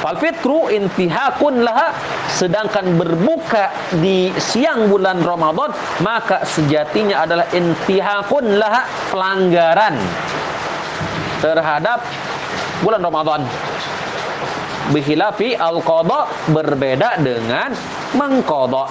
Fal 0.02 0.18
fitru 0.18 0.66
intihakun 0.66 1.62
laha 1.62 1.94
sedangkan 2.26 2.98
berbuka 2.98 3.70
di 4.02 4.34
siang 4.34 4.90
bulan 4.90 5.22
Ramadan 5.22 5.70
maka 6.02 6.42
sejatinya 6.42 7.22
adalah 7.22 7.46
intihakun 7.54 8.58
laha 8.58 8.82
pelanggaran 9.14 9.94
terhadap 11.38 12.02
bulan 12.82 12.98
Ramadan. 12.98 13.40
Bihilafi 14.90 15.54
al-qada 15.54 16.26
berbeda 16.50 17.22
dengan 17.22 17.70
mengqada. 18.18 18.90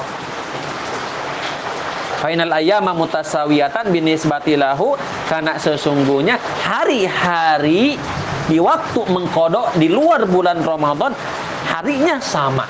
Final 2.24 2.56
ayyama 2.56 2.96
mutasawiyatan 2.96 3.92
binisbati 3.92 4.56
lahu 4.56 4.96
karena 5.28 5.60
sesungguhnya 5.60 6.40
hari-hari 6.64 8.00
di 8.50 8.58
waktu 8.58 9.02
mengkodok 9.06 9.78
di 9.78 9.92
luar 9.92 10.26
bulan 10.26 10.62
Ramadan 10.64 11.14
harinya 11.70 12.18
sama. 12.22 12.66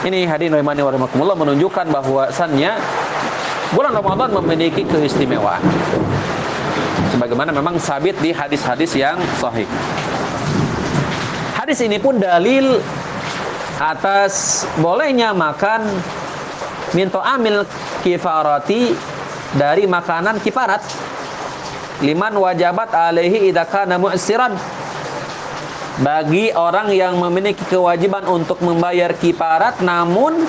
Ini 0.00 0.24
hadirin 0.24 0.56
rahimani 0.56 0.80
wa 0.80 0.90
rahimakumullah 0.96 1.36
menunjukkan 1.36 1.92
bahwasannya 1.92 2.72
bulan 3.76 3.92
Ramadan 3.92 4.32
memiliki 4.40 4.84
keistimewaan. 4.88 5.60
Sebagaimana 7.12 7.52
memang 7.52 7.76
sabit 7.76 8.16
di 8.24 8.32
hadis-hadis 8.32 8.96
yang 8.96 9.20
sahih. 9.36 9.68
Hadis 11.52 11.84
ini 11.84 12.00
pun 12.00 12.16
dalil 12.16 12.80
atas 13.76 14.64
bolehnya 14.80 15.36
makan 15.36 15.84
minto 16.96 17.20
amil 17.20 17.68
kifarati 18.00 18.96
dari 19.56 19.84
makanan 19.84 20.40
kifarat 20.40 20.80
liman 22.00 22.32
wajabat 22.36 22.92
alaihi 22.96 23.52
idza 23.52 23.68
kana 23.68 24.00
mu'siran 24.00 24.56
bagi 26.00 26.48
orang 26.56 26.88
yang 26.96 27.20
memiliki 27.20 27.60
kewajiban 27.68 28.24
untuk 28.24 28.56
membayar 28.64 29.12
kiparat 29.12 29.84
namun 29.84 30.48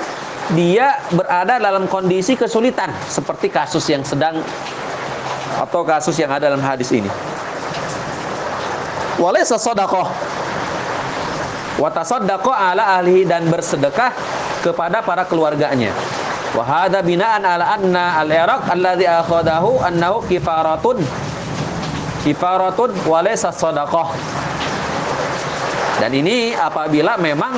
dia 0.56 1.00
berada 1.12 1.60
dalam 1.60 1.88
kondisi 1.92 2.40
kesulitan 2.40 2.92
seperti 3.08 3.52
kasus 3.52 3.84
yang 3.92 4.04
sedang 4.04 4.40
atau 5.60 5.84
kasus 5.84 6.16
yang 6.16 6.32
ada 6.32 6.48
dalam 6.52 6.64
hadis 6.64 6.92
ini. 6.96 7.08
Walaysa 9.20 9.60
sadaqah 9.60 10.08
wa 11.78 11.90
tasaddaqo 11.92 12.52
ala 12.52 13.00
ahlihi 13.00 13.28
dan 13.28 13.48
bersedekah 13.52 14.12
kepada 14.64 15.04
para 15.04 15.28
keluarganya. 15.28 15.92
Wa 16.52 16.64
hadza 16.68 17.00
bina'an 17.00 17.44
ala 17.48 17.76
anna 17.80 18.20
al-iraq 18.20 18.68
alladhi 18.72 19.08
akhadahu 19.08 19.80
annahu 19.84 20.20
kifaratun 20.28 21.00
kifaratun 22.24 22.94
walaysa 23.06 23.50
sadaqah. 23.54 24.14
Dan 26.02 26.18
ini 26.18 26.58
apabila 26.58 27.18
memang 27.22 27.54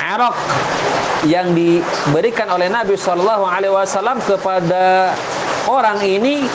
arak 0.00 0.36
yang 1.28 1.52
diberikan 1.52 2.48
oleh 2.48 2.72
Nabi 2.72 2.96
Shallallahu 2.96 3.44
Alaihi 3.44 3.74
Wasallam 3.74 4.22
kepada 4.24 5.12
orang 5.68 6.00
ini 6.00 6.48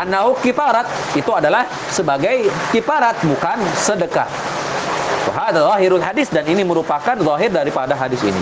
Annahu 0.00 0.32
kifarat 0.40 0.88
itu 1.12 1.28
adalah 1.28 1.68
sebagai 1.92 2.48
kifarat 2.72 3.20
bukan 3.20 3.60
sedekah. 3.76 4.24
Hadis 6.00 6.32
dan 6.32 6.48
ini 6.48 6.64
merupakan 6.64 7.12
zahir 7.12 7.52
daripada 7.52 7.92
hadis 7.92 8.24
ini. 8.24 8.40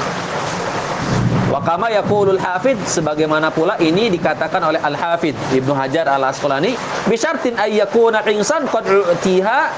Wa 1.48 1.64
kama 1.64 1.88
yaqulul 1.88 2.36
hafid 2.36 2.76
sebagaimana 2.84 3.48
pula 3.48 3.80
ini 3.80 4.12
dikatakan 4.12 4.60
oleh 4.68 4.76
Al 4.84 4.92
Hafid 4.92 5.32
Ibnu 5.48 5.72
Hajar 5.72 6.04
Al 6.04 6.28
Asqalani 6.28 6.76
bi 7.08 7.16
syartin 7.16 7.56
ay 7.56 7.80
yakuna 7.80 8.20
insan 8.28 8.68
qad 8.68 8.84
utiha 8.84 9.72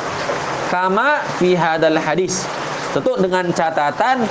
kama 0.66 1.22
fi 1.38 1.54
hadal 1.54 1.94
hadis. 1.94 2.42
Tentu 2.90 3.14
dengan 3.22 3.46
catatan 3.54 4.26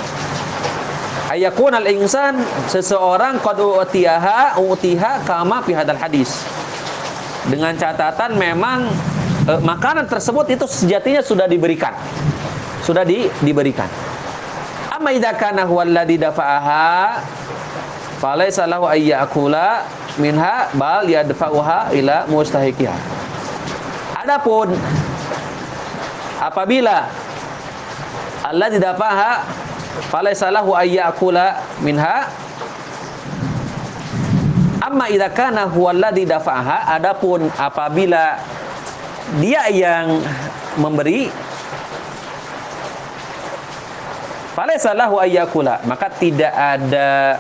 ayakun 1.32 1.80
al 1.80 1.88
insan 1.88 2.44
seseorang 2.68 3.40
qad 3.40 3.56
utiha 3.56 4.60
utiha 4.60 5.24
kama 5.24 5.64
fi 5.64 5.72
hadal 5.80 5.96
hadis. 5.96 6.44
Dengan 7.48 7.72
catatan 7.80 8.36
memang 8.36 8.84
e, 9.48 9.64
makanan 9.64 10.12
tersebut 10.12 10.44
itu 10.52 10.68
sejatinya 10.68 11.24
sudah 11.24 11.48
diberikan. 11.48 11.96
Sudah 12.84 13.08
di, 13.08 13.32
diberikan. 13.40 13.88
Amma 15.00 15.16
idza 15.16 15.32
kana 15.34 15.64
huwa 15.64 15.84
alladhi 15.88 16.20
dafa'aha 16.20 17.24
falaysa 18.20 18.68
lahu 18.68 18.84
ay 18.84 19.08
ya'kula 19.16 19.88
minha 20.20 20.68
bal 20.76 21.08
yadfa'uha 21.08 21.96
ila 21.96 22.28
mustahiqiha. 22.28 22.92
Adapun 24.20 24.76
apabila 26.44 27.08
alladhi 28.44 28.76
dafa'aha 28.84 29.48
falaysa 30.12 30.52
lahu 30.52 30.76
ay 30.76 31.00
ya'kula 31.00 31.64
minha 31.80 32.28
amma 34.84 35.08
idza 35.08 35.32
kana 35.32 35.64
huwa 35.64 35.96
alladhi 35.96 36.28
dafa'aha 36.28 36.92
adapun 37.00 37.48
apabila 37.56 38.36
dia 39.40 39.64
yang 39.72 40.20
memberi 40.76 41.32
Falaysa 44.60 44.92
lahu 44.92 45.24
ayyakula, 45.24 45.80
maka 45.88 46.12
tidak 46.20 46.52
ada 46.52 47.40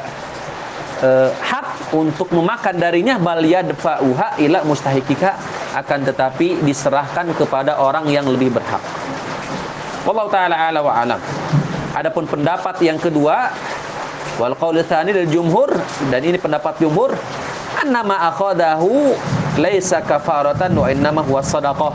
uh, 1.04 1.28
hak 1.36 1.92
untuk 1.92 2.32
memakan 2.32 2.80
darinya 2.80 3.20
bal 3.20 3.44
yadfa'uha 3.44 4.40
ila 4.40 4.64
mustahikika 4.64 5.36
akan 5.76 6.08
tetapi 6.08 6.64
diserahkan 6.64 7.28
kepada 7.36 7.76
orang 7.76 8.08
yang 8.08 8.24
lebih 8.24 8.56
berhak. 8.56 8.80
Wallahu 10.08 10.32
taala 10.32 10.56
ala 10.72 10.80
wa 10.80 10.96
alam. 10.96 11.20
Adapun 11.92 12.24
pendapat 12.24 12.80
yang 12.88 12.96
kedua 12.96 13.52
wal 14.40 14.56
qaul 14.56 14.80
tsani 14.80 15.12
dari 15.12 15.28
jumhur 15.28 15.76
dan 16.08 16.24
ini 16.24 16.40
pendapat 16.40 16.80
jumhur 16.80 17.12
annama 17.84 18.16
akhadahu 18.32 19.12
laisa 19.60 20.00
kafaratan 20.00 20.72
wa 20.72 20.88
innama 20.88 21.20
huwa 21.28 21.44
sadaqah 21.44 21.92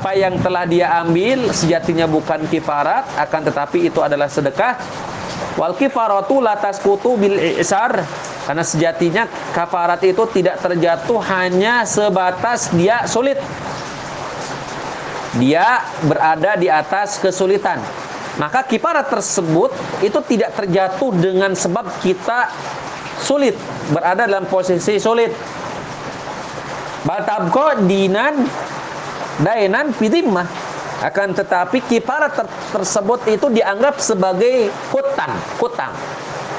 apa 0.00 0.16
yang 0.16 0.40
telah 0.40 0.64
dia 0.64 0.96
ambil 1.04 1.52
sejatinya 1.52 2.08
bukan 2.08 2.48
kifarat 2.48 3.04
akan 3.20 3.52
tetapi 3.52 3.92
itu 3.92 4.00
adalah 4.00 4.32
sedekah. 4.32 4.80
Wal 5.60 5.76
kifaratu 5.76 6.40
la 6.40 6.56
tasqutu 6.56 7.20
bil 7.20 7.36
isar. 7.36 8.00
Karena 8.48 8.64
sejatinya 8.64 9.28
kafarat 9.52 10.00
itu 10.08 10.24
tidak 10.32 10.56
terjatuh 10.64 11.20
hanya 11.20 11.84
sebatas 11.84 12.72
dia 12.72 13.04
sulit. 13.04 13.36
Dia 15.36 15.84
berada 16.08 16.56
di 16.56 16.72
atas 16.72 17.20
kesulitan. 17.20 17.84
Maka 18.40 18.64
kifarat 18.64 19.12
tersebut 19.12 19.68
itu 20.00 20.16
tidak 20.24 20.56
terjatuh 20.56 21.12
dengan 21.12 21.52
sebab 21.52 22.00
kita 22.00 22.48
sulit 23.20 23.52
berada 23.92 24.24
dalam 24.24 24.48
posisi 24.48 24.96
sulit. 24.96 25.28
Batabko 27.04 27.84
dinan 27.84 28.48
dainan 29.40 29.92
fidimah 29.96 30.46
akan 31.00 31.32
tetapi 31.32 31.80
kifarat 31.88 32.36
ter 32.36 32.46
tersebut 32.76 33.24
itu 33.24 33.48
dianggap 33.48 33.96
sebagai 33.96 34.68
hutang, 34.92 35.32
hutang. 35.56 35.92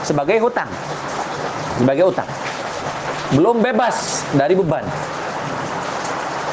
Sebagai 0.01 0.41
hutang. 0.41 0.65
Sebagai 1.77 2.09
hutang. 2.09 2.25
Belum 3.37 3.61
bebas 3.61 4.25
dari 4.33 4.57
beban. 4.57 4.81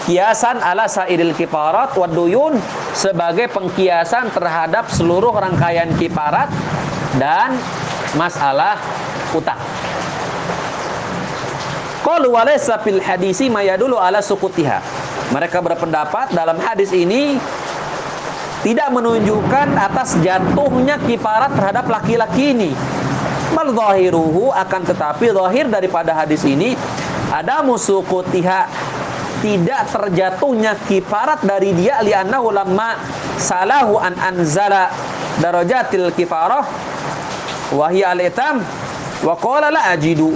Kiasan 0.05 0.61
ala 0.61 0.85
sairil 0.85 1.33
kifarat 1.33 1.97
wa 1.97 2.05
duyun 2.09 2.61
sebagai 2.93 3.49
pengkiasan 3.49 4.37
terhadap 4.37 4.93
seluruh 4.93 5.33
rangkaian 5.33 5.89
kifarat 5.97 6.53
dan 7.17 7.57
masalah 8.21 8.77
hutang. 9.33 9.61
Qalu 12.05 12.29
walaysa 12.37 12.81
fil 12.85 13.01
hadisi 13.01 13.49
mayadulu 13.49 13.97
ala 13.97 14.21
sukutiha. 14.21 14.98
Mereka 15.29 15.61
berpendapat 15.61 16.33
dalam 16.33 16.57
hadis 16.57 16.89
ini 16.97 17.37
tidak 18.65 18.89
menunjukkan 18.91 19.77
atas 19.77 20.19
jatuhnya 20.25 20.99
kifarat 21.05 21.53
terhadap 21.53 21.85
laki-laki 21.87 22.57
ini. 22.57 22.73
Bal 23.53 23.73
zahiruhu 23.73 24.51
akan 24.53 24.83
tetapi 24.89 25.33
zahir 25.33 25.69
daripada 25.69 26.17
hadis 26.17 26.45
ini 26.49 26.77
ada 27.29 27.61
musukutiha 27.61 28.69
tidak 29.39 29.83
terjatuhnya 29.95 30.75
kifarat 30.89 31.45
dari 31.47 31.71
dia 31.77 32.03
li'annahu 32.03 32.51
lamma 32.51 32.99
salahu 33.39 34.01
an 34.03 34.17
anzala 34.19 34.91
darajatil 35.39 36.11
kifarah 36.11 36.67
wa 37.71 37.87
hiya 37.93 38.17
al-itam 38.17 38.59
wa 39.23 39.35
qala 39.39 39.71
la 39.71 39.95
ajidu 39.95 40.35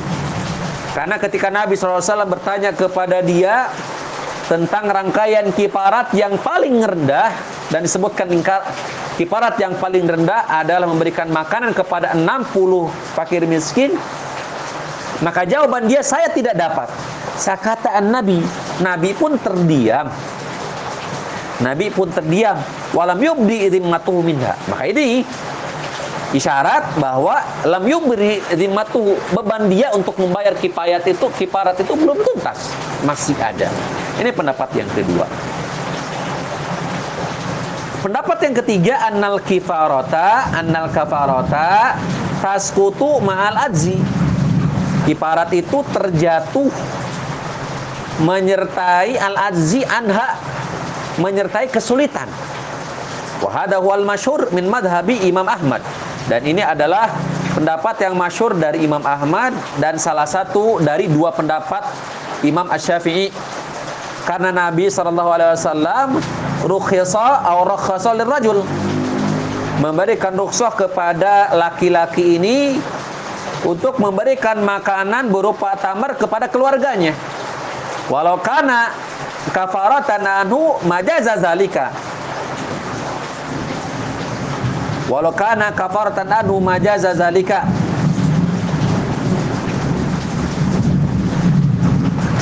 karena 0.92 1.16
ketika 1.18 1.48
Nabi 1.48 1.74
SAW 1.74 2.28
bertanya 2.28 2.70
kepada 2.70 3.24
dia 3.24 3.72
tentang 4.50 4.90
rangkaian 4.90 5.50
kiparat 5.54 6.10
yang 6.16 6.34
paling 6.40 6.82
rendah 6.82 7.30
dan 7.70 7.86
disebutkan 7.86 8.28
kiparat 9.14 9.54
yang 9.60 9.78
paling 9.78 10.06
rendah 10.06 10.48
adalah 10.50 10.88
memberikan 10.88 11.30
makanan 11.30 11.76
kepada 11.76 12.16
60 12.16 12.90
fakir 13.14 13.46
miskin. 13.46 13.94
Maka 15.22 15.46
jawaban 15.46 15.86
dia 15.86 16.02
saya 16.02 16.26
tidak 16.34 16.58
dapat. 16.58 16.90
Saya 17.38 17.58
Nabi 18.02 18.42
Nabi 18.82 19.10
pun 19.14 19.38
terdiam. 19.38 20.10
Nabi 21.62 21.94
pun 21.94 22.10
terdiam. 22.10 22.58
Walam 22.90 23.22
yubdi 23.22 23.70
idimmatuhu 23.70 24.18
minha. 24.26 24.58
Maka 24.66 24.90
ini 24.90 25.22
isyarat 26.32 26.96
bahwa 26.96 27.38
lam 27.68 27.84
yubri 27.84 28.40
zimmatu 28.56 29.14
beban 29.36 29.68
dia 29.68 29.92
untuk 29.92 30.16
membayar 30.16 30.56
kipayat 30.56 31.04
itu 31.04 31.28
kiparat 31.36 31.76
itu 31.76 31.92
belum 31.92 32.16
tuntas 32.24 32.72
masih 33.02 33.34
ada. 33.38 33.68
Ini 34.18 34.30
pendapat 34.30 34.68
yang 34.78 34.88
kedua. 34.94 35.26
Pendapat 38.02 38.38
yang 38.42 38.54
ketiga 38.58 38.94
annal 39.06 39.38
kifarota 39.38 40.50
annal 40.50 40.90
kafarota 40.90 41.94
taskutu 42.42 43.22
ma'al 43.22 43.70
adzi 43.70 43.94
kiparat 45.06 45.54
itu 45.54 45.86
terjatuh 45.94 46.66
menyertai 48.26 49.14
al 49.22 49.38
adzi 49.38 49.86
anha 49.86 50.34
menyertai 51.22 51.70
kesulitan. 51.70 52.26
Wahada 53.38 53.78
wal 53.78 54.02
masyhur 54.02 54.50
min 54.50 54.66
madhabi 54.66 55.22
Imam 55.26 55.46
Ahmad. 55.46 55.82
Dan 56.30 56.46
ini 56.46 56.62
adalah 56.62 57.10
pendapat 57.54 58.02
yang 58.02 58.14
masyur 58.14 58.54
dari 58.54 58.86
Imam 58.86 59.02
Ahmad 59.02 59.54
dan 59.82 59.98
salah 59.98 60.26
satu 60.26 60.78
dari 60.78 61.10
dua 61.10 61.34
pendapat 61.34 61.82
Imam 62.42 62.68
Ash-Syafi'i. 62.68 63.32
Karena 64.22 64.54
Nabi 64.54 64.86
sallallahu 64.86 65.30
alaihi 65.34 65.50
wasallam 65.58 66.08
rukhisa 66.62 67.42
atau 67.42 67.66
rakhasa 67.66 68.14
lirajul 68.14 68.62
memberikan 69.82 70.30
rukhsah 70.38 70.70
kepada 70.78 71.50
laki-laki 71.58 72.38
ini 72.38 72.78
untuk 73.66 73.98
memberikan 73.98 74.62
makanan 74.62 75.26
berupa 75.26 75.74
tamar 75.74 76.14
kepada 76.14 76.46
keluarganya. 76.46 77.18
Walau 78.06 78.38
kana 78.38 78.94
kafaratan 79.50 80.22
anhu 80.22 80.78
majaza 80.86 81.34
zalika 81.42 81.90
walau 85.10 85.34
kana 85.34 85.74
kafaratan 85.74 86.30
anhu 86.30 86.62
majaza 86.62 87.10
zalika 87.12 87.66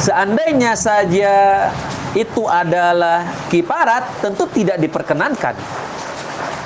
seandainya 0.01 0.73
saja 0.73 1.69
itu 2.17 2.49
adalah 2.49 3.29
kiparat 3.53 4.25
tentu 4.25 4.49
tidak 4.51 4.81
diperkenankan. 4.81 5.55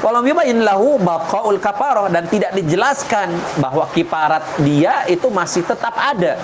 Walau 0.01 0.21
yubayin 0.21 0.61
lahu 0.61 1.01
baqaul 1.01 1.57
kafarah 1.59 2.13
dan 2.13 2.29
tidak 2.29 2.53
dijelaskan 2.53 3.33
bahwa 3.57 3.89
kiparat 3.93 4.45
dia 4.61 5.05
itu 5.09 5.33
masih 5.33 5.65
tetap 5.65 5.97
ada. 5.97 6.37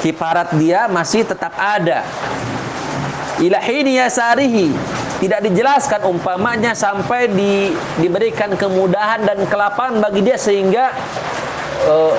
Kiparat 0.00 0.48
dia 0.56 0.88
masih 0.88 1.28
tetap 1.28 1.52
ada. 1.52 2.00
Ilahini 3.38 4.00
yasarihi 4.00 4.72
tidak 5.20 5.44
dijelaskan 5.50 6.00
umpamanya 6.08 6.72
sampai 6.72 7.28
di, 7.28 7.74
diberikan 8.00 8.54
kemudahan 8.54 9.26
dan 9.26 9.44
kelapangan 9.50 10.00
bagi 10.00 10.24
dia 10.24 10.38
sehingga 10.40 10.94
uh, 11.90 12.14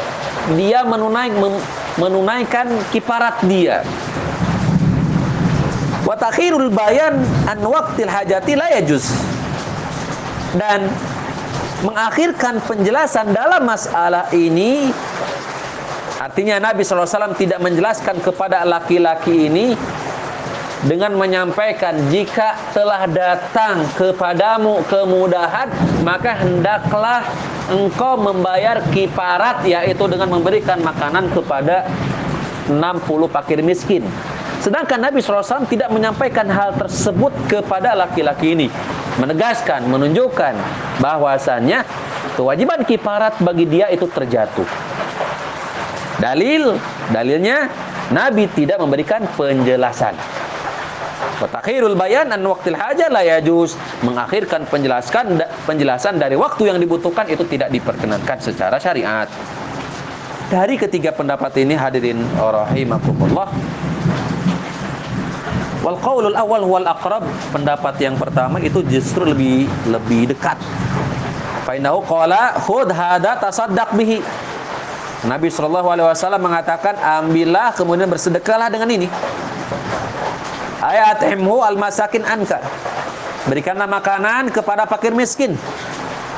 dia 0.56 0.82
menunaikan 0.88 1.38
mem, 1.38 1.56
menunaikan 2.00 2.68
kifarat 2.90 3.38
dia. 3.46 3.84
Wa 6.08 6.16
takhirul 6.18 6.72
bayan 6.74 7.22
an 7.46 7.60
waqtil 7.62 8.10
hajati 8.10 8.54
la 8.58 8.68
yajuz. 8.80 9.12
Dan 10.58 10.90
mengakhirkan 11.86 12.60
penjelasan 12.66 13.32
dalam 13.32 13.64
masalah 13.64 14.28
ini 14.34 14.90
artinya 16.20 16.60
Nabi 16.60 16.84
SAW 16.84 17.38
tidak 17.38 17.64
menjelaskan 17.64 18.20
kepada 18.20 18.68
laki-laki 18.68 19.48
ini 19.48 19.78
dengan 20.88 21.12
menyampaikan 21.20 22.08
jika 22.08 22.56
telah 22.72 23.04
datang 23.12 23.84
kepadamu 24.00 24.80
kemudahan 24.88 25.68
maka 26.08 26.40
hendaklah 26.40 27.28
engkau 27.68 28.16
membayar 28.16 28.80
kiparat 28.96 29.68
yaitu 29.68 30.08
dengan 30.08 30.32
memberikan 30.32 30.80
makanan 30.80 31.28
kepada 31.36 31.84
60 32.72 32.80
fakir 33.28 33.60
miskin. 33.60 34.06
Sedangkan 34.60 35.00
Nabi 35.00 35.24
SAW 35.24 35.68
tidak 35.72 35.90
menyampaikan 35.92 36.46
hal 36.48 36.76
tersebut 36.76 37.32
kepada 37.48 37.96
laki-laki 37.96 38.54
ini. 38.54 38.68
Menegaskan, 39.16 39.88
menunjukkan 39.88 40.54
bahwasannya 41.00 41.84
kewajiban 42.36 42.84
kiparat 42.84 43.40
bagi 43.40 43.68
dia 43.68 43.88
itu 43.92 44.08
terjatuh. 44.08 44.68
Dalil, 46.20 46.76
dalilnya 47.16 47.72
Nabi 48.12 48.52
tidak 48.52 48.84
memberikan 48.84 49.24
penjelasan 49.40 50.39
Watakhirul 51.40 51.96
bayan 51.96 52.36
an 52.36 52.44
waktil 52.44 52.76
haja 52.76 53.08
la 53.08 53.24
yajuz. 53.24 53.80
Mengakhirkan 54.04 54.68
penjelaskan 54.68 55.40
penjelasan 55.64 56.20
dari 56.20 56.36
waktu 56.36 56.68
yang 56.68 56.78
dibutuhkan 56.84 57.32
itu 57.32 57.48
tidak 57.48 57.72
diperkenankan 57.72 58.38
secara 58.44 58.76
syariat. 58.76 59.28
Dari 60.52 60.76
ketiga 60.76 61.16
pendapat 61.16 61.56
ini 61.64 61.80
hadirin 61.80 62.20
rahimakumullah. 62.36 63.48
Wal 65.80 65.96
qaulul 66.04 66.36
awal 66.36 66.68
wal 66.68 66.88
aqrab, 66.92 67.24
pendapat 67.56 67.96
yang 68.04 68.20
pertama 68.20 68.60
itu 68.60 68.84
justru 68.84 69.24
lebih 69.24 69.72
lebih 69.88 70.36
dekat. 70.36 70.60
Fa 71.64 71.72
innahu 71.80 72.04
qala 72.04 72.60
khudh 72.68 72.92
hada 72.92 73.40
tasaddaq 73.40 73.96
bihi. 73.96 74.20
Nabi 75.24 75.48
sallallahu 75.48 75.88
alaihi 75.88 76.08
wasallam 76.08 76.44
mengatakan 76.44 76.96
ambillah 77.00 77.76
kemudian 77.76 78.08
bersedekahlah 78.08 78.72
dengan 78.72 78.88
ini 78.88 79.08
ayat 80.80 81.24
himhu 81.28 81.62
al 81.62 81.76
masakin 81.76 82.24
anka. 82.24 82.60
Berikanlah 83.48 83.88
makanan 83.88 84.52
kepada 84.52 84.84
fakir 84.86 85.16
miskin 85.16 85.56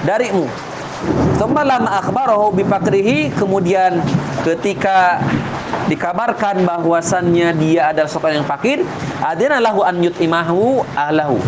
darimu. 0.05 0.45
Semalam 1.41 1.89
akhbarahu 1.89 2.53
bipakrihi 2.53 3.33
kemudian 3.33 3.97
ketika 4.45 5.17
dikabarkan 5.89 6.61
bahwasannya 6.61 7.57
dia 7.57 7.89
adalah 7.89 8.05
seorang 8.05 8.45
yang 8.45 8.47
fakir 8.47 8.85
adina 9.25 9.57
lahu 9.57 9.81
an 9.81 9.97
yut'imahu 9.97 10.85
ahlahu. 10.93 11.41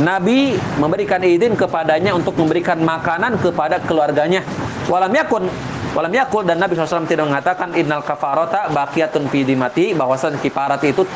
Nabi 0.00 0.58
memberikan 0.80 1.22
izin 1.22 1.54
kepadanya 1.54 2.16
untuk 2.16 2.34
memberikan 2.34 2.80
makanan 2.82 3.38
kepada 3.38 3.78
keluarganya. 3.84 4.42
Walam 4.90 5.12
yakun 5.12 5.46
walam 5.94 6.10
yakul 6.10 6.42
dan 6.42 6.58
Nabi 6.58 6.74
SAW 6.74 7.06
tidak 7.06 7.30
mengatakan 7.30 7.70
innal 7.78 8.02
kafarata 8.02 8.66
baqiyatun 8.74 9.30
fi 9.30 9.46
dimati 9.46 9.94
bahwasan 9.94 10.34
kifarat 10.42 10.82
itu 10.82 11.06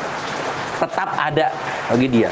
tetap 0.79 1.13
ada 1.19 1.51
bagi 1.91 2.07
dia. 2.07 2.31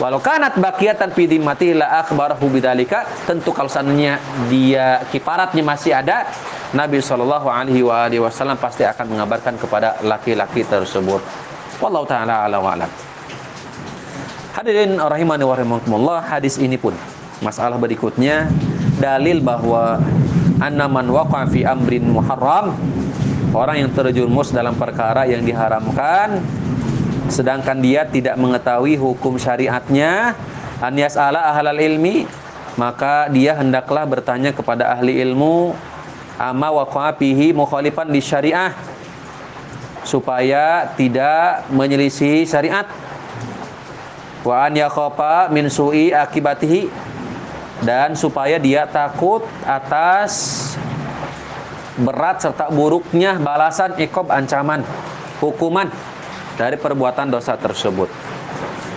Walau 0.00 0.16
kanat 0.16 0.56
bakiatan 0.56 1.12
fi 1.12 1.28
dimmati 1.28 1.76
la 1.76 2.00
akhbarahu 2.00 2.48
bidzalika, 2.48 3.04
tentu 3.28 3.52
kalau 3.52 3.68
seandainya 3.68 4.16
dia 4.48 5.04
kiparatnya 5.12 5.60
masih 5.60 5.92
ada, 5.92 6.24
Nabi 6.72 7.04
sallallahu 7.04 7.52
alaihi 7.52 8.16
wasallam 8.16 8.56
pasti 8.56 8.80
akan 8.88 9.12
mengabarkan 9.12 9.60
kepada 9.60 10.00
laki-laki 10.00 10.64
tersebut. 10.64 11.20
Wallahu 11.84 12.08
taala 12.08 12.48
ala 12.48 12.56
wa 12.64 12.72
alam. 12.72 12.88
Hadirin 14.56 14.96
rahimani 14.96 15.44
wa 15.44 15.52
rahimakumullah, 15.52 16.18
hadis 16.24 16.56
ini 16.56 16.80
pun 16.80 16.96
masalah 17.44 17.76
berikutnya 17.76 18.48
dalil 18.96 19.44
bahwa 19.44 20.00
anna 20.64 20.88
man 20.88 21.08
waqa 21.12 21.48
fi 21.48 21.64
amrin 21.64 22.08
muharram 22.08 22.72
orang 23.56 23.84
yang 23.84 23.90
terjerumus 23.92 24.52
dalam 24.52 24.76
perkara 24.76 25.24
yang 25.24 25.40
diharamkan 25.44 26.40
sedangkan 27.30 27.78
dia 27.78 28.04
tidak 28.04 28.34
mengetahui 28.36 28.98
hukum 28.98 29.38
syariatnya 29.38 30.34
an 30.82 30.94
yas'ala 30.98 31.54
ahlal 31.54 31.78
ilmi 31.78 32.26
maka 32.78 33.26
dia 33.32 33.56
hendaklah 33.58 34.06
bertanya 34.06 34.54
kepada 34.54 34.94
ahli 34.94 35.18
ilmu 35.24 35.74
ama 36.40 36.68
waqa'a 36.72 37.52
mukhalifan 37.52 38.08
di 38.08 38.24
syariah? 38.24 38.72
Supaya 40.00 40.88
tidak 40.96 41.68
menyelisih 41.68 42.48
syariat. 42.48 42.88
Wa 44.40 44.64
an 44.64 44.72
yakhafa 44.72 45.52
min 45.52 45.68
su'i 45.68 46.08
akibatihi. 46.14 46.88
Dan 47.84 48.16
supaya 48.16 48.56
dia 48.56 48.88
takut 48.88 49.44
atas 49.64 50.72
berat 52.00 52.40
serta 52.40 52.72
buruknya 52.72 53.36
balasan 53.36 53.96
ikob 54.00 54.28
ancaman 54.32 54.84
hukuman 55.40 55.88
dari 56.54 56.78
perbuatan 56.78 57.30
dosa 57.30 57.54
tersebut. 57.54 58.08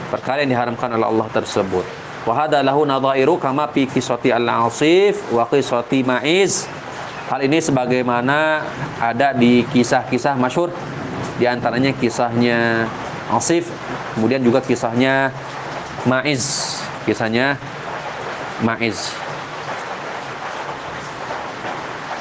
Perkara 0.10 0.46
yang 0.46 0.54
diharamkan 0.54 0.94
oleh 0.94 1.08
Allah 1.10 1.28
tersebut. 1.34 1.86
Wa 2.24 2.46
hadza 2.46 2.62
lahu 2.63 2.86
nadhairu 2.88 3.36
kama 3.42 3.68
fi 3.74 3.89
qissati 3.89 4.32
al-asif 4.32 5.20
wa 5.34 5.44
qissati 5.50 6.06
ma'iz. 6.06 6.70
Hal 7.28 7.42
ini 7.44 7.58
sebagaimana 7.60 8.62
ada 9.02 9.34
di 9.34 9.66
kisah-kisah 9.74 10.38
masyhur 10.38 10.70
di 11.42 11.50
antaranya 11.50 11.89
kisahnya 11.98 12.86
Asif, 13.32 13.72
kemudian 14.13 14.44
juga 14.44 14.60
kisahnya 14.60 15.32
Ma'iz, 16.04 16.78
kisahnya 17.08 17.56
Ma'iz. 18.62 19.16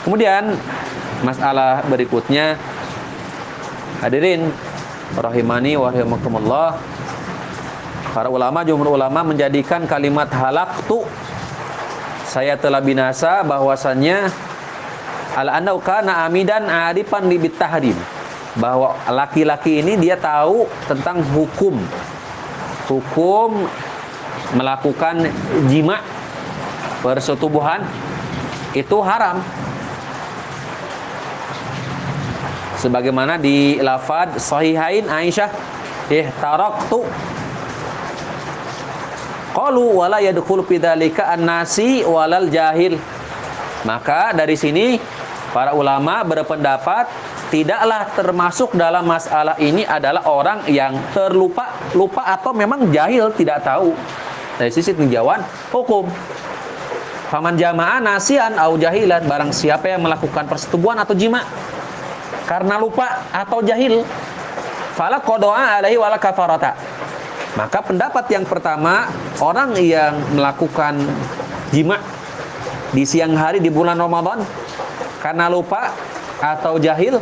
Kemudian 0.06 0.56
masalah 1.22 1.82
berikutnya 1.86 2.58
hadirin 4.02 4.50
rahimani 5.16 5.76
wa 5.76 5.92
rahimakumullah. 5.92 6.80
Para 8.12 8.28
ulama 8.28 8.60
jumhur 8.64 8.92
ulama 8.96 9.24
menjadikan 9.24 9.88
kalimat 9.88 10.28
halaktu. 10.28 11.04
Saya 12.28 12.56
telah 12.56 12.80
binasa 12.80 13.44
bahwasannya 13.44 14.28
al 15.36 15.48
anau 15.52 15.80
kana 15.80 16.24
amidan 16.24 16.68
arifan 16.68 17.28
li 17.28 17.36
tahrim 17.52 17.96
bahwa 18.56 18.96
laki-laki 19.08 19.80
ini 19.80 19.96
dia 19.96 20.16
tahu 20.16 20.68
tentang 20.88 21.24
hukum. 21.32 21.76
Hukum 22.88 23.64
melakukan 24.52 25.28
jima 25.68 26.04
persetubuhan 27.00 27.84
itu 28.76 28.96
haram 29.00 29.40
sebagaimana 32.82 33.38
di 33.38 33.78
lafad 33.78 34.34
sahihain 34.42 35.06
Aisyah. 35.06 35.50
Eh 36.10 36.26
taraktu. 36.42 37.06
Qalu 39.54 39.86
wala 40.02 40.18
yadkhulu 40.18 40.66
fi 40.66 40.82
dzalika 40.82 41.30
an-nasi 41.30 42.02
walal 42.02 42.50
jahil. 42.50 42.98
Maka 43.86 44.34
dari 44.34 44.58
sini 44.58 44.98
para 45.54 45.76
ulama 45.78 46.26
berpendapat 46.26 47.06
tidaklah 47.52 48.08
termasuk 48.16 48.74
dalam 48.74 49.04
masalah 49.06 49.54
ini 49.60 49.84
adalah 49.84 50.24
orang 50.26 50.64
yang 50.66 50.96
terlupa 51.12 51.78
lupa 51.92 52.26
atau 52.26 52.50
memang 52.50 52.90
jahil 52.90 53.30
tidak 53.38 53.62
tahu. 53.62 53.94
Dari 54.58 54.72
sisi 54.72 54.90
tinjauan 54.96 55.44
hukum. 55.70 56.08
Faman 57.32 57.56
jamaah 57.56 57.96
nasian 58.04 58.60
au 58.60 58.76
jahilan 58.76 59.24
barang 59.24 59.56
siapa 59.56 59.88
yang 59.88 60.04
melakukan 60.04 60.44
persetubuhan 60.44 61.00
atau 61.00 61.16
jima 61.16 61.40
karena 62.46 62.78
lupa 62.78 63.26
atau 63.30 63.62
jahil. 63.62 64.02
Fala 64.92 65.18
qadaa 65.24 65.80
alaihi 65.80 65.96
wala 65.96 66.20
kafarata. 66.20 66.76
Maka 67.56 67.80
pendapat 67.84 68.24
yang 68.32 68.44
pertama 68.44 69.08
orang 69.40 69.76
yang 69.80 70.16
melakukan 70.32 71.00
jima 71.72 72.00
di 72.92 73.04
siang 73.08 73.32
hari 73.36 73.60
di 73.60 73.72
bulan 73.72 73.96
Ramadan 73.96 74.44
karena 75.20 75.48
lupa 75.48 75.92
atau 76.40 76.76
jahil 76.76 77.20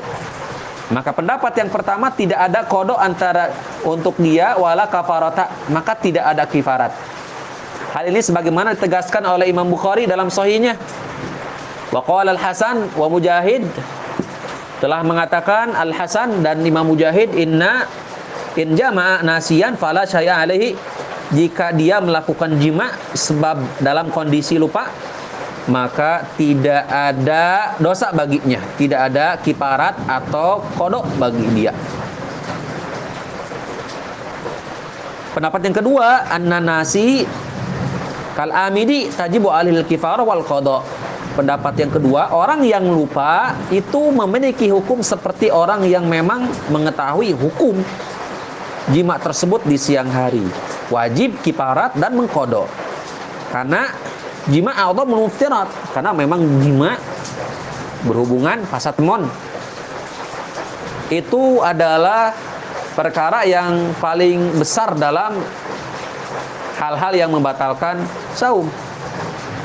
maka 0.90 1.14
pendapat 1.14 1.54
yang 1.54 1.70
pertama 1.70 2.10
tidak 2.10 2.42
ada 2.50 2.66
kodok 2.66 2.98
antara 2.98 3.54
untuk 3.86 4.18
dia 4.18 4.58
wala 4.58 4.90
kafarata 4.90 5.70
maka 5.70 5.94
tidak 5.94 6.26
ada 6.26 6.42
kifarat. 6.50 6.90
Hal 7.94 8.10
ini 8.10 8.18
sebagaimana 8.22 8.74
ditegaskan 8.74 9.22
oleh 9.26 9.50
Imam 9.50 9.66
Bukhari 9.66 10.06
dalam 10.06 10.30
sahihnya. 10.30 10.74
Wa 11.90 12.02
al-Hasan 12.06 12.94
wa 12.94 13.06
Mujahid 13.10 13.66
telah 14.80 15.04
mengatakan 15.04 15.76
Al 15.76 15.92
Hasan 15.92 16.40
dan 16.40 16.64
Imam 16.64 16.88
Mujahid 16.88 17.36
inna 17.36 17.84
in 18.56 18.74
jama'a 18.74 19.22
nasian 19.22 19.76
fala 19.76 20.08
syaya 20.08 20.40
alaihi 20.42 20.74
jika 21.30 21.70
dia 21.70 22.02
melakukan 22.02 22.58
jima 22.58 22.90
sebab 23.14 23.60
dalam 23.78 24.10
kondisi 24.10 24.58
lupa 24.58 24.90
maka 25.70 26.26
tidak 26.34 26.88
ada 26.90 27.78
dosa 27.78 28.10
baginya, 28.10 28.58
tidak 28.74 29.00
ada 29.12 29.38
kiparat 29.38 29.94
atau 30.08 30.64
kodok 30.74 31.06
bagi 31.20 31.46
dia. 31.54 31.70
Pendapat 35.30 35.60
yang 35.62 35.76
kedua, 35.78 36.26
an-nasi 36.26 37.22
kal 38.34 38.50
amidi 38.50 39.06
tajibu 39.14 39.54
alil 39.54 39.86
kifarah 39.86 40.26
wal 40.26 40.42
kodok. 40.42 40.82
Pendapat 41.30 41.78
yang 41.78 41.92
kedua, 41.94 42.34
orang 42.34 42.66
yang 42.66 42.84
lupa 42.90 43.54
itu 43.70 44.10
memiliki 44.10 44.66
hukum 44.66 44.98
seperti 44.98 45.46
orang 45.48 45.86
yang 45.86 46.10
memang 46.10 46.50
mengetahui 46.74 47.32
hukum 47.38 47.78
jima 48.90 49.14
tersebut 49.22 49.62
di 49.62 49.78
siang 49.78 50.10
hari. 50.10 50.42
Wajib 50.90 51.38
kiparat 51.40 51.94
dan 51.94 52.18
mengkodok. 52.18 52.66
Karena 53.54 53.86
jima 54.50 54.74
Allah 54.74 55.06
muftirat 55.06 55.70
karena 55.94 56.10
memang 56.10 56.42
jima 56.62 56.98
berhubungan 58.02 58.64
pasatemon 58.66 59.28
itu 61.12 61.60
adalah 61.60 62.32
perkara 62.94 63.42
yang 63.44 63.92
paling 63.98 64.54
besar 64.56 64.94
dalam 64.94 65.38
hal-hal 66.78 67.12
yang 67.12 67.30
membatalkan 67.34 68.00
saum. 68.32 68.70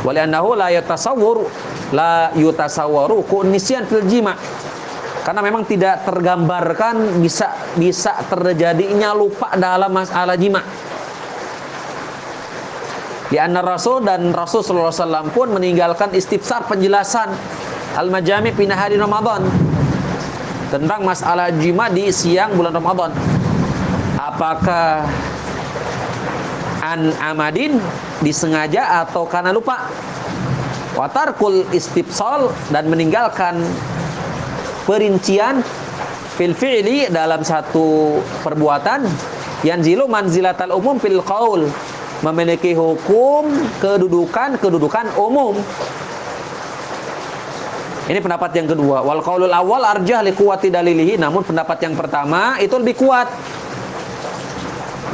Waliannahu 0.06 0.54
la 0.54 0.70
yatasawwur 0.70 1.50
la 1.90 2.30
yutasawwaru 2.38 3.26
kunisyan 3.26 3.90
fil 3.90 4.06
jima. 4.06 4.38
Karena 5.26 5.42
memang 5.42 5.66
tidak 5.66 6.06
tergambarkan 6.06 7.18
bisa 7.18 7.50
bisa 7.74 8.14
terjadinya 8.30 9.18
lupa 9.18 9.58
dalam 9.58 9.90
masalah 9.90 10.38
jima. 10.38 10.62
Di 13.26 13.42
anna 13.42 13.66
Rasul 13.66 14.06
dan 14.06 14.30
Rasul 14.30 14.62
sallallahu 14.62 14.94
alaihi 14.94 15.02
wasallam 15.02 15.26
pun 15.34 15.48
meninggalkan 15.50 16.14
istifsar 16.14 16.70
penjelasan 16.70 17.34
al-majami' 17.98 18.54
fi 18.54 18.70
hari 18.70 19.02
Ramadan 19.02 19.42
tentang 20.70 21.02
masalah 21.02 21.50
jima 21.58 21.90
di 21.90 22.14
siang 22.14 22.54
bulan 22.54 22.78
Ramadan. 22.78 23.10
Apakah 24.22 25.10
an 26.86 27.10
amadin 27.18 27.82
disengaja 28.26 29.06
atau 29.06 29.30
karena 29.30 29.54
lupa? 29.54 29.86
Watarkul 30.98 31.70
istifsal 31.70 32.50
dan 32.74 32.90
meninggalkan 32.90 33.62
perincian 34.90 35.62
fil 36.40 36.58
fi'li 36.58 37.12
dalam 37.14 37.46
satu 37.46 38.18
perbuatan 38.42 39.06
yang 39.62 39.80
zilu 39.86 40.10
manzilatal 40.10 40.74
umum 40.74 40.98
fil 40.98 41.20
qaul 41.22 41.68
memiliki 42.24 42.74
hukum 42.74 43.52
kedudukan 43.84 44.58
kedudukan 44.58 45.06
umum. 45.20 45.54
Ini 48.06 48.22
pendapat 48.22 48.54
yang 48.54 48.70
kedua. 48.70 49.02
Wal 49.02 49.26
qaulul 49.26 49.50
awal 49.50 49.82
arjah 49.82 50.22
li 50.22 50.30
quwwati 50.30 50.70
dalilihi, 50.70 51.18
namun 51.18 51.42
pendapat 51.42 51.82
yang 51.82 51.98
pertama 51.98 52.62
itu 52.62 52.78
lebih 52.78 52.96
kuat. 53.02 53.26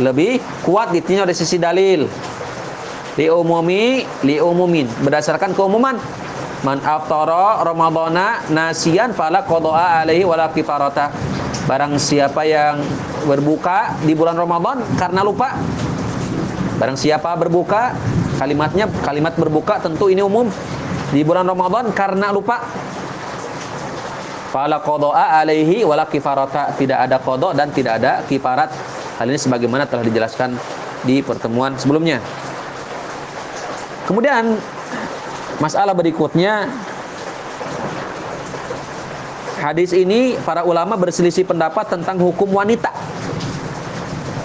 Lebih 0.04 0.44
kuat 0.68 0.92
ditinjau 0.92 1.24
dari 1.24 1.38
sisi 1.38 1.56
dalil. 1.56 2.04
Li 3.20 3.28
umumi, 3.28 4.08
li 4.24 4.40
umumin, 4.40 4.88
berdasarkan 5.04 5.52
keumuman. 5.52 6.00
Man 6.62 6.78
aftara 6.86 7.66
Ramadana 7.66 8.46
nasian 8.54 9.18
fala 9.18 9.42
qada'a 9.42 10.06
alaihi 10.06 10.24
wala 10.24 10.54
kifarata. 10.54 11.10
Barang 11.66 11.98
siapa 11.98 12.46
yang 12.46 12.80
berbuka 13.26 13.98
di 14.06 14.14
bulan 14.14 14.38
Ramadan 14.38 14.86
karena 14.96 15.26
lupa, 15.26 15.58
Barang 16.82 16.98
siapa 16.98 17.38
berbuka, 17.38 17.94
kalimatnya 18.42 18.90
kalimat 19.06 19.38
berbuka 19.38 19.78
tentu 19.78 20.10
ini 20.10 20.26
umum 20.26 20.50
di 21.14 21.22
bulan 21.22 21.46
Ramadan 21.46 21.94
karena 21.94 22.34
lupa. 22.34 22.58
Fala 24.50 24.82
qada'a 24.82 25.46
alaihi 25.46 25.86
wala 25.86 26.10
kifarata. 26.10 26.74
Tidak 26.74 26.98
ada 26.98 27.22
qada 27.22 27.54
dan 27.54 27.70
tidak 27.70 28.02
ada 28.02 28.26
kifarat. 28.26 28.74
Hal 29.22 29.30
ini 29.30 29.38
sebagaimana 29.38 29.86
telah 29.86 30.02
dijelaskan 30.02 30.58
di 31.06 31.22
pertemuan 31.22 31.78
sebelumnya. 31.78 32.18
Kemudian 34.12 34.60
masalah 35.64 35.96
berikutnya 35.96 36.68
hadis 39.64 39.96
ini 39.96 40.36
para 40.44 40.68
ulama 40.68 41.00
berselisih 41.00 41.48
pendapat 41.48 41.96
tentang 41.96 42.20
hukum 42.20 42.52
wanita. 42.52 42.92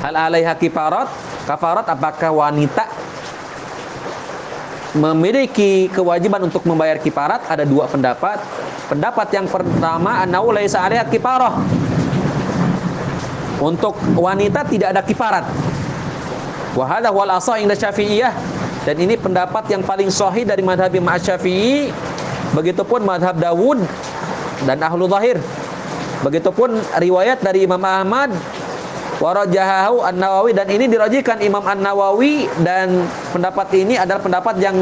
Hal 0.06 0.14
alaiha 0.14 0.54
kifarat 0.54 1.10
Kafarat 1.50 1.82
apakah 1.90 2.30
wanita 2.30 2.86
memiliki 4.94 5.90
kewajiban 5.90 6.46
untuk 6.46 6.62
membayar 6.62 7.02
kiparat? 7.02 7.42
Ada 7.50 7.66
dua 7.66 7.90
pendapat. 7.90 8.38
Pendapat 8.86 9.34
yang 9.34 9.50
pertama 9.50 10.22
annahu 10.22 10.54
laisa 10.54 10.78
'alaiha 10.78 11.10
kiparah. 11.10 11.58
Untuk 13.58 13.98
wanita 14.14 14.62
tidak 14.62 14.94
ada 14.94 15.02
kiparat. 15.02 15.42
Wa 16.78 17.02
wal 17.10 17.34
asah 17.34 17.58
inda 17.58 17.74
Syafi'iyah 17.74 18.55
dan 18.86 19.02
ini 19.02 19.18
pendapat 19.18 19.66
yang 19.66 19.82
paling 19.82 20.06
sahih 20.14 20.46
dari 20.46 20.62
madhab 20.62 20.94
Imam 20.94 21.18
Syafi'i. 21.18 21.90
Begitupun 22.54 23.02
madhab 23.02 23.34
Dawud 23.34 23.82
dan 24.62 24.78
Ahlu 24.78 25.10
Zahir. 25.10 25.42
Begitupun 26.22 26.78
riwayat 27.02 27.42
dari 27.42 27.66
Imam 27.66 27.82
Ahmad 27.82 28.30
warajahahu 29.18 30.06
An-Nawawi 30.06 30.54
dan 30.54 30.70
ini 30.70 30.86
dirajikan 30.86 31.42
Imam 31.42 31.66
An-Nawawi 31.66 32.46
dan 32.62 33.10
pendapat 33.34 33.74
ini 33.74 33.98
adalah 33.98 34.22
pendapat 34.22 34.54
yang 34.62 34.76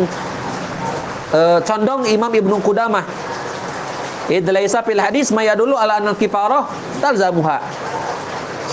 uh, 1.32 1.58
condong 1.64 2.04
Imam 2.04 2.28
Ibnu 2.28 2.60
Qudamah. 2.60 3.08
Idlaisa 4.28 4.84
fil 4.84 5.00
hadis 5.00 5.32
mayadulu 5.32 5.80
ala 5.80 5.96
anal 5.96 6.16
kifarah 6.20 6.68
talzamuha. 7.00 7.56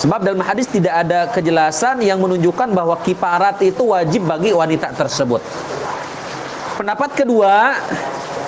Sebab 0.02 0.26
dalam 0.26 0.42
hadis 0.42 0.66
tidak 0.66 1.06
ada 1.06 1.30
kejelasan 1.30 2.02
yang 2.02 2.18
menunjukkan 2.18 2.74
bahwa 2.74 2.98
kiparat 3.06 3.62
itu 3.62 3.86
wajib 3.86 4.26
bagi 4.26 4.50
wanita 4.50 4.98
tersebut. 4.98 5.38
Pendapat 6.74 7.14
kedua, 7.14 7.78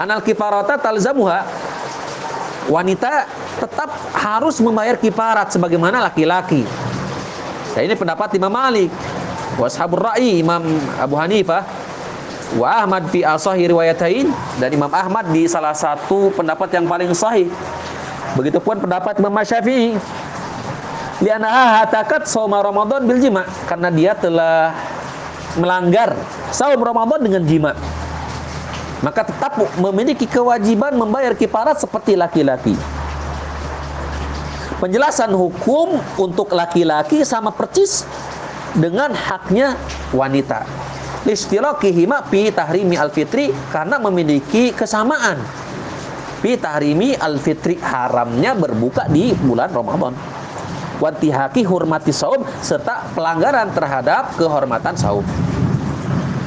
anal 0.01 0.25
kifarata 0.25 0.81
talzamuha. 0.81 1.45
Wanita 2.73 3.29
tetap 3.61 3.93
harus 4.17 4.57
membayar 4.65 4.97
kiparat 4.97 5.53
sebagaimana 5.53 6.01
laki-laki. 6.01 6.65
Dan 7.77 7.85
ini 7.85 7.93
pendapat 7.93 8.33
Imam 8.33 8.49
Malik, 8.49 8.89
washabur 9.61 10.09
ra'i 10.09 10.41
Imam 10.41 10.63
Abu 10.97 11.13
Hanifah, 11.21 11.61
wa 12.57 12.65
Ahmad 12.81 13.13
fi 13.13 13.21
asahi 13.21 13.69
riwayatain 13.69 14.25
dan 14.57 14.69
Imam 14.73 14.89
Ahmad 14.89 15.29
di 15.29 15.45
salah 15.45 15.77
satu 15.77 16.33
pendapat 16.33 16.73
yang 16.73 16.89
paling 16.89 17.13
sahih. 17.13 17.45
Begitupun 18.33 18.81
pendapat 18.81 19.21
Imam 19.21 19.37
Syafi'i. 19.45 19.93
Lianaha 21.23 21.88
hatakat 21.88 22.27
saum 22.27 22.51
Ramadan 22.51 23.07
bil 23.07 23.23
jima 23.23 23.47
karena 23.63 23.88
dia 23.88 24.12
telah 24.12 24.75
melanggar 25.55 26.12
saum 26.51 26.83
Ramadan 26.83 27.23
dengan 27.23 27.43
jima. 27.47 27.71
Maka 28.99 29.23
tetap 29.23 29.55
memiliki 29.79 30.27
kewajiban 30.27 30.95
membayar 30.99 31.31
kiparat 31.36 31.79
seperti 31.79 32.19
laki-laki 32.19 32.75
penjelasan 34.83 35.31
hukum 35.31 35.95
untuk 36.19 36.51
laki-laki 36.51 37.23
sama 37.23 37.55
percis 37.55 38.03
dengan 38.75 39.15
haknya 39.15 39.79
wanita. 40.12 40.67
Listilaqihima 41.23 42.27
pi 42.27 42.51
tahrimi 42.51 42.99
al-fitri 42.99 43.55
karena 43.71 43.95
memiliki 43.95 44.75
kesamaan. 44.75 45.39
Pi 46.43 46.59
tahrimi 46.59 47.15
al-fitri 47.15 47.79
haramnya 47.79 48.51
berbuka 48.59 49.07
di 49.07 49.31
bulan 49.31 49.71
Ramadan. 49.71 50.12
Wantihaki 51.03 51.67
hurmati 51.67 52.15
saum 52.15 52.47
serta 52.63 53.11
pelanggaran 53.11 53.67
terhadap 53.75 54.39
kehormatan 54.39 54.95
saum. 54.95 55.27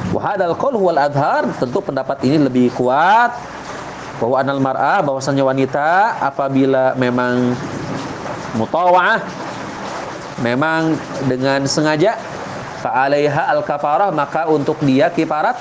Wahadal 0.09 0.57
qaul 0.57 0.81
wal 0.81 0.97
adhar 0.97 1.45
tentu 1.61 1.77
pendapat 1.77 2.17
ini 2.25 2.41
lebih 2.49 2.73
kuat. 2.73 3.37
Bahwa 4.17 4.41
anal 4.41 4.57
mar'ah 4.57 5.05
bahwasanya 5.05 5.45
wanita 5.45 6.17
apabila 6.17 6.97
memang 6.97 7.53
mutawa'ah 8.57 9.21
memang 10.41 10.97
dengan 11.29 11.61
sengaja 11.69 12.17
fa'alaiha 12.81 13.53
al-kafarah 13.53 14.09
maka 14.09 14.49
untuk 14.49 14.81
dia 14.81 15.13
kiparat 15.13 15.53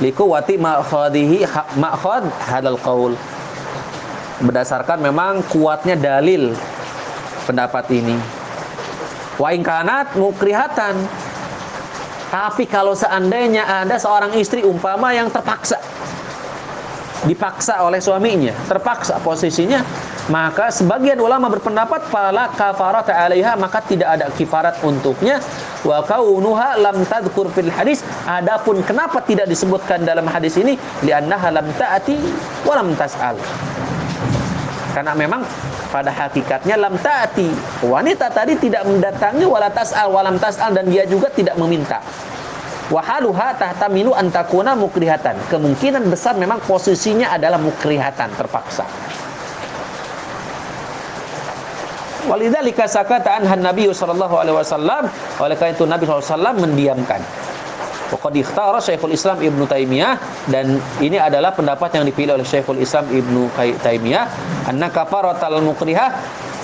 wati 0.00 0.60
ma'khadihi 0.60 1.48
ma'khad 1.80 2.28
hadal 2.52 2.76
qaul. 2.76 3.16
Berdasarkan 4.44 5.00
memang 5.00 5.40
kuatnya 5.48 5.96
dalil 5.96 6.52
pendapat 7.50 7.90
ini. 7.90 8.14
Wa 9.34 9.50
kanat 9.58 10.14
mukrihatan. 10.14 10.94
Tapi 12.30 12.62
kalau 12.70 12.94
seandainya 12.94 13.66
ada 13.66 13.98
seorang 13.98 14.38
istri 14.38 14.62
umpama 14.62 15.10
yang 15.10 15.26
terpaksa 15.26 15.82
dipaksa 17.26 17.84
oleh 17.84 18.00
suaminya, 18.00 18.54
terpaksa 18.64 19.20
posisinya, 19.20 19.84
maka 20.32 20.72
sebagian 20.72 21.20
ulama 21.20 21.52
berpendapat 21.52 22.08
fala 22.08 22.48
kafarat 22.56 23.12
'alaiha 23.12 23.60
maka 23.60 23.84
tidak 23.84 24.08
ada 24.16 24.32
kifarat 24.32 24.78
untuknya. 24.80 25.36
Wa 25.84 26.00
kaunuha 26.04 26.80
lam 26.80 27.04
tadhkur 27.04 27.52
fil 27.52 27.68
hadis 27.68 28.00
adapun 28.24 28.80
kenapa 28.86 29.20
tidak 29.24 29.50
disebutkan 29.50 30.06
dalam 30.06 30.24
hadis 30.24 30.56
ini? 30.56 30.80
Li'annaha 31.04 31.52
lam 31.52 31.66
ta'ati 31.76 32.16
wa 32.64 32.72
lam 32.78 32.88
tas'al. 32.96 33.36
Karena 34.96 35.12
memang 35.12 35.44
pada 35.90 36.14
hakikatnya 36.14 36.78
lam 36.78 36.94
ta'ati. 36.96 37.50
Wanita 37.84 38.30
tadi 38.30 38.56
tidak 38.56 38.86
mendatangi 38.86 39.44
wala 39.44 39.68
tas'al 39.68 40.08
walam 40.08 40.38
tas'al 40.38 40.72
dan 40.72 40.86
dia 40.86 41.04
juga 41.04 41.28
tidak 41.34 41.58
meminta. 41.58 41.98
Wahaluha 42.90 43.54
tahtamilu 43.54 44.14
antakuna 44.14 44.74
mukrihatan. 44.74 45.38
Kemungkinan 45.50 46.10
besar 46.10 46.34
memang 46.34 46.58
posisinya 46.66 47.30
adalah 47.34 47.58
mukrihatan 47.58 48.30
terpaksa. 48.34 48.86
Walidzalika 52.26 52.86
sakata 52.86 53.42
anha 53.42 53.54
Nabi 53.58 53.90
sallallahu 53.90 54.34
alaihi 54.38 54.56
wasallam. 54.58 55.06
Oleh 55.38 55.54
karena 55.58 55.72
itu 55.74 55.84
Nabi 55.86 56.04
SAW 56.06 56.58
mendiamkan 56.58 57.22
Waqad 58.10 58.34
ikhtara 58.42 58.82
Syekhul 58.82 59.14
Islam 59.14 59.38
Ibnu 59.38 59.64
Taimiyah 59.70 60.18
dan 60.50 60.82
ini 60.98 61.14
adalah 61.14 61.54
pendapat 61.54 61.94
yang 61.94 62.04
dipilih 62.04 62.34
oleh 62.34 62.46
Syekhul 62.46 62.82
Islam 62.82 63.06
Ibnu 63.06 63.46
Taimiyah 63.54 64.26
anna 64.66 64.90
kafaratal 64.90 65.62
mukrihah 65.62 66.10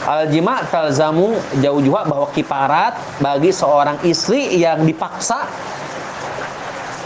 al 0.06 0.26
jima' 0.26 0.66
talzamu 0.70 1.38
jauh 1.62 1.78
juga 1.82 2.06
bahwa 2.06 2.26
kiparat 2.34 2.98
bagi 3.22 3.54
seorang 3.54 4.02
istri 4.02 4.58
yang 4.58 4.82
dipaksa 4.82 5.46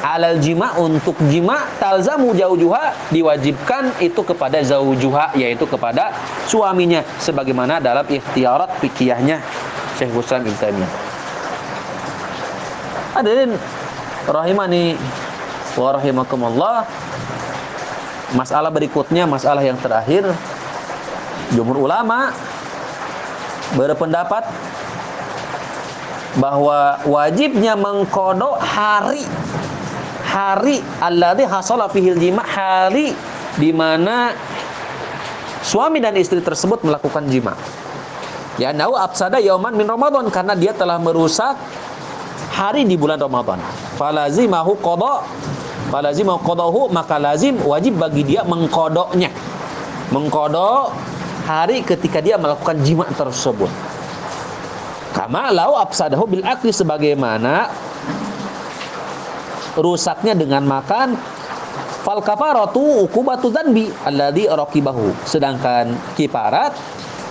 alal 0.01 0.41
jima 0.41 0.72
untuk 0.80 1.12
jima 1.28 1.68
talzamu 1.76 2.32
jauh 2.32 2.57
juga 2.57 2.97
diwajibkan 3.12 4.01
itu 4.01 4.24
kepada 4.24 4.64
zaujuha 4.64 5.36
yaitu 5.36 5.68
kepada 5.68 6.16
suaminya 6.49 7.05
sebagaimana 7.20 7.78
dalam 7.78 8.09
ikhtiarat 8.09 8.80
fikihnya 8.80 9.45
Syekh 10.01 10.16
Islam 10.16 10.49
Ibnu 10.49 10.57
Taimiyah. 10.57 10.93
Hadirin 13.11 13.53
rahimani 14.29 14.99
wa 15.79 15.89
rahimakumullah. 15.97 16.85
Masalah 18.37 18.71
berikutnya, 18.71 19.27
masalah 19.27 19.62
yang 19.64 19.79
terakhir, 19.81 20.23
jumhur 21.51 21.91
ulama 21.91 22.31
berpendapat 23.75 24.47
bahwa 26.39 27.03
wajibnya 27.07 27.75
mengkodok 27.75 28.62
hari 28.62 29.27
hari 30.31 30.79
alladhi 31.03 31.43
hasala 31.43 31.91
fihil 31.91 32.14
jima 32.14 32.47
hari 32.47 33.11
di 33.59 33.75
mana 33.75 34.31
suami 35.66 35.99
dan 35.99 36.14
istri 36.14 36.39
tersebut 36.39 36.87
melakukan 36.87 37.27
jima. 37.27 37.59
Ya 38.62 38.71
nau 38.71 38.95
absada 38.95 39.43
yauman 39.43 39.75
min 39.75 39.91
Ramadan 39.91 40.31
karena 40.31 40.55
dia 40.55 40.71
telah 40.71 41.03
merusak 41.03 41.59
hari 42.61 42.84
di 42.84 43.00
bulan 43.00 43.16
Ramadan. 43.16 43.56
Falazimahu 43.96 44.76
qada 44.84 45.24
falazimahu 45.88 46.44
qadahu 46.44 46.92
maka 46.92 47.16
lazim 47.16 47.56
wajib 47.64 47.96
bagi 47.96 48.20
dia 48.20 48.44
mengkodoknya. 48.44 49.32
Mengkodok 50.12 50.92
hari 51.48 51.80
ketika 51.80 52.20
dia 52.20 52.36
melakukan 52.36 52.76
jima 52.84 53.08
tersebut. 53.16 53.72
Kama 55.16 55.48
lau 55.56 55.80
absadahu 55.80 56.28
bil 56.28 56.44
akli 56.44 56.70
sebagaimana 56.70 57.72
rusaknya 59.80 60.36
dengan 60.36 60.62
makan 60.68 61.16
fal 62.04 62.20
kafaratu 62.22 63.06
ukubatu 63.06 63.50
dzanbi 63.50 63.90
alladhi 64.06 64.46
raqibahu 64.50 65.14
sedangkan 65.26 65.94
kiparat 66.14 66.74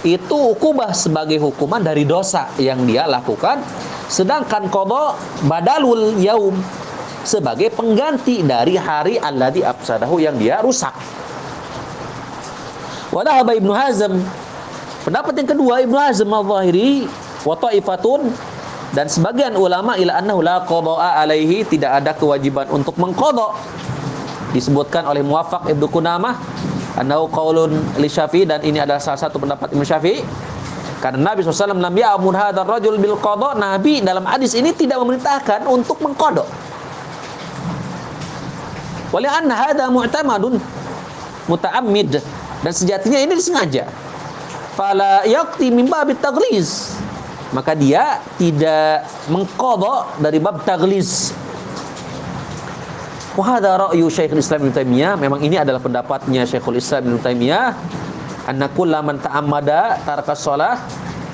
itu 0.04 0.56
ukubah 0.56 0.96
sebagai 0.96 1.40
hukuman 1.44 1.84
dari 1.84 2.08
dosa 2.08 2.48
yang 2.56 2.88
dia 2.88 3.04
lakukan. 3.04 3.60
Sedangkan 4.08 4.72
qada 4.72 5.20
badalul 5.46 6.16
yaum 6.24 6.56
sebagai 7.28 7.70
pengganti 7.76 8.42
dari 8.42 8.80
hari 8.80 9.20
alladhi 9.20 9.62
afsadahu 9.62 10.24
yang 10.24 10.40
dia 10.40 10.64
rusak. 10.64 10.96
Wadahaba 13.12 13.58
Ibnu 13.58 13.74
Hazm. 13.74 14.22
Pendapat 15.04 15.34
yang 15.42 15.50
kedua 15.50 15.74
Ibnu 15.84 15.98
Hazm 15.98 16.30
al-Zahiri 16.30 17.10
wa 17.44 17.56
ta'ifatun 17.58 18.30
dan 18.94 19.06
sebagian 19.06 19.54
ulama 19.54 19.98
ila 19.98 20.18
annahu 20.18 20.42
la 20.42 20.66
qada'a 20.66 21.22
alaihi 21.26 21.66
tidak 21.66 22.02
ada 22.04 22.12
kewajiban 22.18 22.66
untuk 22.74 22.98
mengqada 22.98 23.54
disebutkan 24.54 25.06
oleh 25.06 25.22
Muwaffaq 25.22 25.70
Ibnu 25.70 25.86
Qunamah 25.90 26.59
annahu 26.98 27.30
qaulun 27.30 27.78
li 28.00 28.10
Syafi'i 28.10 28.50
dan 28.50 28.64
ini 28.66 28.82
adalah 28.82 28.98
salah 28.98 29.20
satu 29.20 29.38
pendapat 29.38 29.70
Imam 29.76 29.86
Syafi'i. 29.86 30.26
Karena 31.00 31.32
Nabi 31.32 31.40
SAW 31.46 31.80
lam 31.80 31.96
ya'mur 31.96 32.36
hadzal 32.36 32.68
rajul 32.68 33.00
bil 33.00 33.16
qada. 33.24 33.56
Nabi 33.56 34.04
dalam 34.04 34.28
hadis 34.28 34.52
ini 34.52 34.76
tidak 34.76 35.00
memerintahkan 35.00 35.64
untuk 35.64 35.96
mengqada. 36.04 36.44
Wali 39.10 39.26
anna 39.26 39.56
hadza 39.56 39.88
mu'tamadun 39.88 40.60
muta'ammid. 41.48 42.20
Dan 42.60 42.74
sejatinya 42.76 43.16
ini 43.16 43.34
disengaja. 43.34 43.88
Fala 44.76 45.24
yaqti 45.24 45.72
min 45.72 45.88
babit 45.88 46.20
taghliz. 46.20 47.00
Maka 47.56 47.74
dia 47.74 48.22
tidak 48.38 49.08
mengkodok 49.32 50.20
dari 50.22 50.38
bab 50.38 50.62
tagliz. 50.68 51.32
Wahada 53.38 53.78
ra'yu 53.78 54.10
Syekhul 54.10 54.42
Islam 54.42 54.66
Ibnu 54.66 54.74
Taimiyah, 54.74 55.14
memang 55.14 55.38
ini 55.46 55.54
adalah 55.62 55.78
pendapatnya 55.78 56.50
Syekhul 56.50 56.82
Islam 56.82 57.14
Ibnu 57.14 57.18
Taimiyah, 57.22 57.78
anna 58.50 58.66
kullaman 58.74 59.22
ta'ammada 59.22 60.02
tarka 60.02 60.34
shalah 60.34 60.82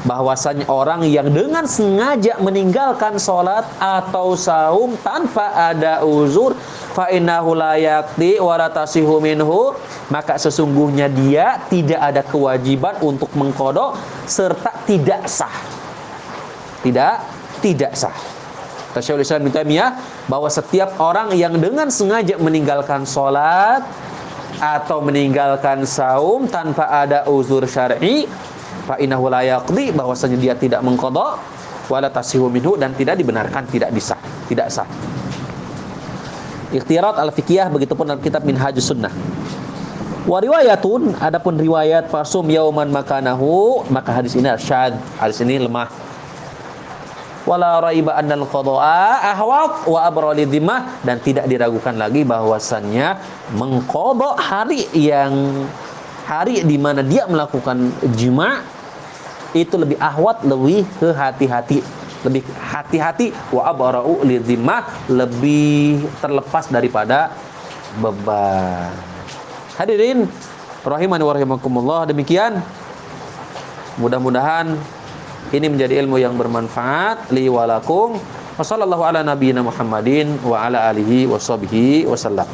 bahwasanya 0.05 0.69
orang 0.69 1.01
yang 1.07 1.33
dengan 1.33 1.65
sengaja 1.65 2.37
meninggalkan 2.37 3.17
sholat 3.17 3.65
atau 3.81 4.37
saum 4.37 4.93
tanpa 5.01 5.49
ada 5.73 6.05
uzur 6.05 6.53
fa 6.93 7.09
innahu 7.09 7.57
la 7.57 7.73
yaqdi 7.79 8.37
wa 8.37 8.59
minhu 9.17 9.73
maka 10.13 10.37
sesungguhnya 10.37 11.09
dia 11.09 11.57
tidak 11.73 11.97
ada 11.97 12.21
kewajiban 12.21 13.01
untuk 13.01 13.33
mengkodok 13.33 13.97
serta 14.29 14.85
tidak 14.85 15.25
sah. 15.25 15.55
Tidak 16.85 17.15
tidak 17.65 17.97
sah. 17.97 18.13
Syekhul 18.93 19.25
Islam 19.25 19.49
Taimiyah 19.49 20.14
bahwa 20.25 20.49
setiap 20.49 20.97
orang 20.97 21.33
yang 21.37 21.57
dengan 21.61 21.89
sengaja 21.93 22.37
meninggalkan 22.41 23.05
sholat 23.05 23.85
atau 24.57 25.03
meninggalkan 25.03 25.83
saum 25.83 26.47
tanpa 26.47 26.87
ada 26.87 27.27
uzur 27.27 27.67
syar'i 27.67 28.25
fa 28.87 28.95
innahu 28.97 29.27
la 29.27 29.43
yaqdi 29.43 29.91
bahwasanya 29.91 30.37
dia 30.39 30.53
tidak 30.55 30.81
mengqada 30.81 31.37
wala 31.91 32.09
tasihu 32.09 32.49
minhu 32.49 32.73
dan 32.79 32.95
tidak 32.97 33.19
dibenarkan 33.19 33.67
tidak 33.69 33.91
disah 33.93 34.17
tidak 34.49 34.69
sah. 34.73 34.87
Ikhtiarat 36.73 37.21
al-fiqhiyah 37.21 37.69
begitupun 37.69 38.09
dalam 38.09 38.21
kitab 38.21 38.43
Minhajus 38.43 38.89
Sunnah. 38.89 39.13
Wa 40.25 40.41
riwayatun 40.41 41.21
adapun 41.21 41.53
riwayat 41.61 42.09
fasum 42.09 42.49
yauman 42.49 42.89
makanahu 42.89 43.85
maka 43.93 44.09
hadis 44.09 44.33
ini 44.33 44.49
syad 44.57 44.97
hadis 45.21 45.37
ini 45.45 45.61
lemah 45.61 45.85
wala 47.45 47.79
raiba 47.79 48.17
annal 48.17 48.43
qada'a 48.49 49.33
ahwaq 49.37 49.85
wa 49.87 50.09
dhimmah. 50.33 51.05
Dan 51.05 51.21
tidak 51.21 51.45
diragukan 51.45 51.95
lagi 51.95 52.25
bahwasannya 52.25 53.17
mengqada 53.55 54.41
hari 54.41 54.89
yang 54.93 55.65
hari 56.25 56.65
di 56.65 56.77
mana 56.81 57.05
dia 57.05 57.29
melakukan 57.29 57.93
jima 58.17 58.65
itu 59.55 59.77
lebih 59.77 59.95
ahwat 60.01 60.43
lebih 60.43 60.83
ke 60.99 61.15
hati-hati 61.15 61.79
lebih 62.25 62.41
hati-hati 62.57 63.29
wa 63.53 63.69
abra'u 63.69 64.25
lebih 65.05 66.01
terlepas 66.17 66.73
daripada 66.73 67.29
beban. 68.01 68.89
Hadirin 69.77 70.25
rahimani 70.81 71.21
wa 71.21 72.03
demikian. 72.09 72.65
Mudah-mudahan 74.01 74.75
ini 75.53 75.69
menjadi 75.69 76.01
ilmu 76.01 76.17
yang 76.17 76.33
bermanfaat 76.33 77.29
li 77.29 77.45
walakum. 77.45 78.17
Wassallallahu 78.55 79.03
ala 79.03 79.19
nabiyyina 79.21 79.61
Muhammadin 79.61 80.39
wa 80.41 80.65
ala 80.65 80.89
alihi 80.89 81.27
washabihi 81.27 82.07
wasallam. 82.07 82.47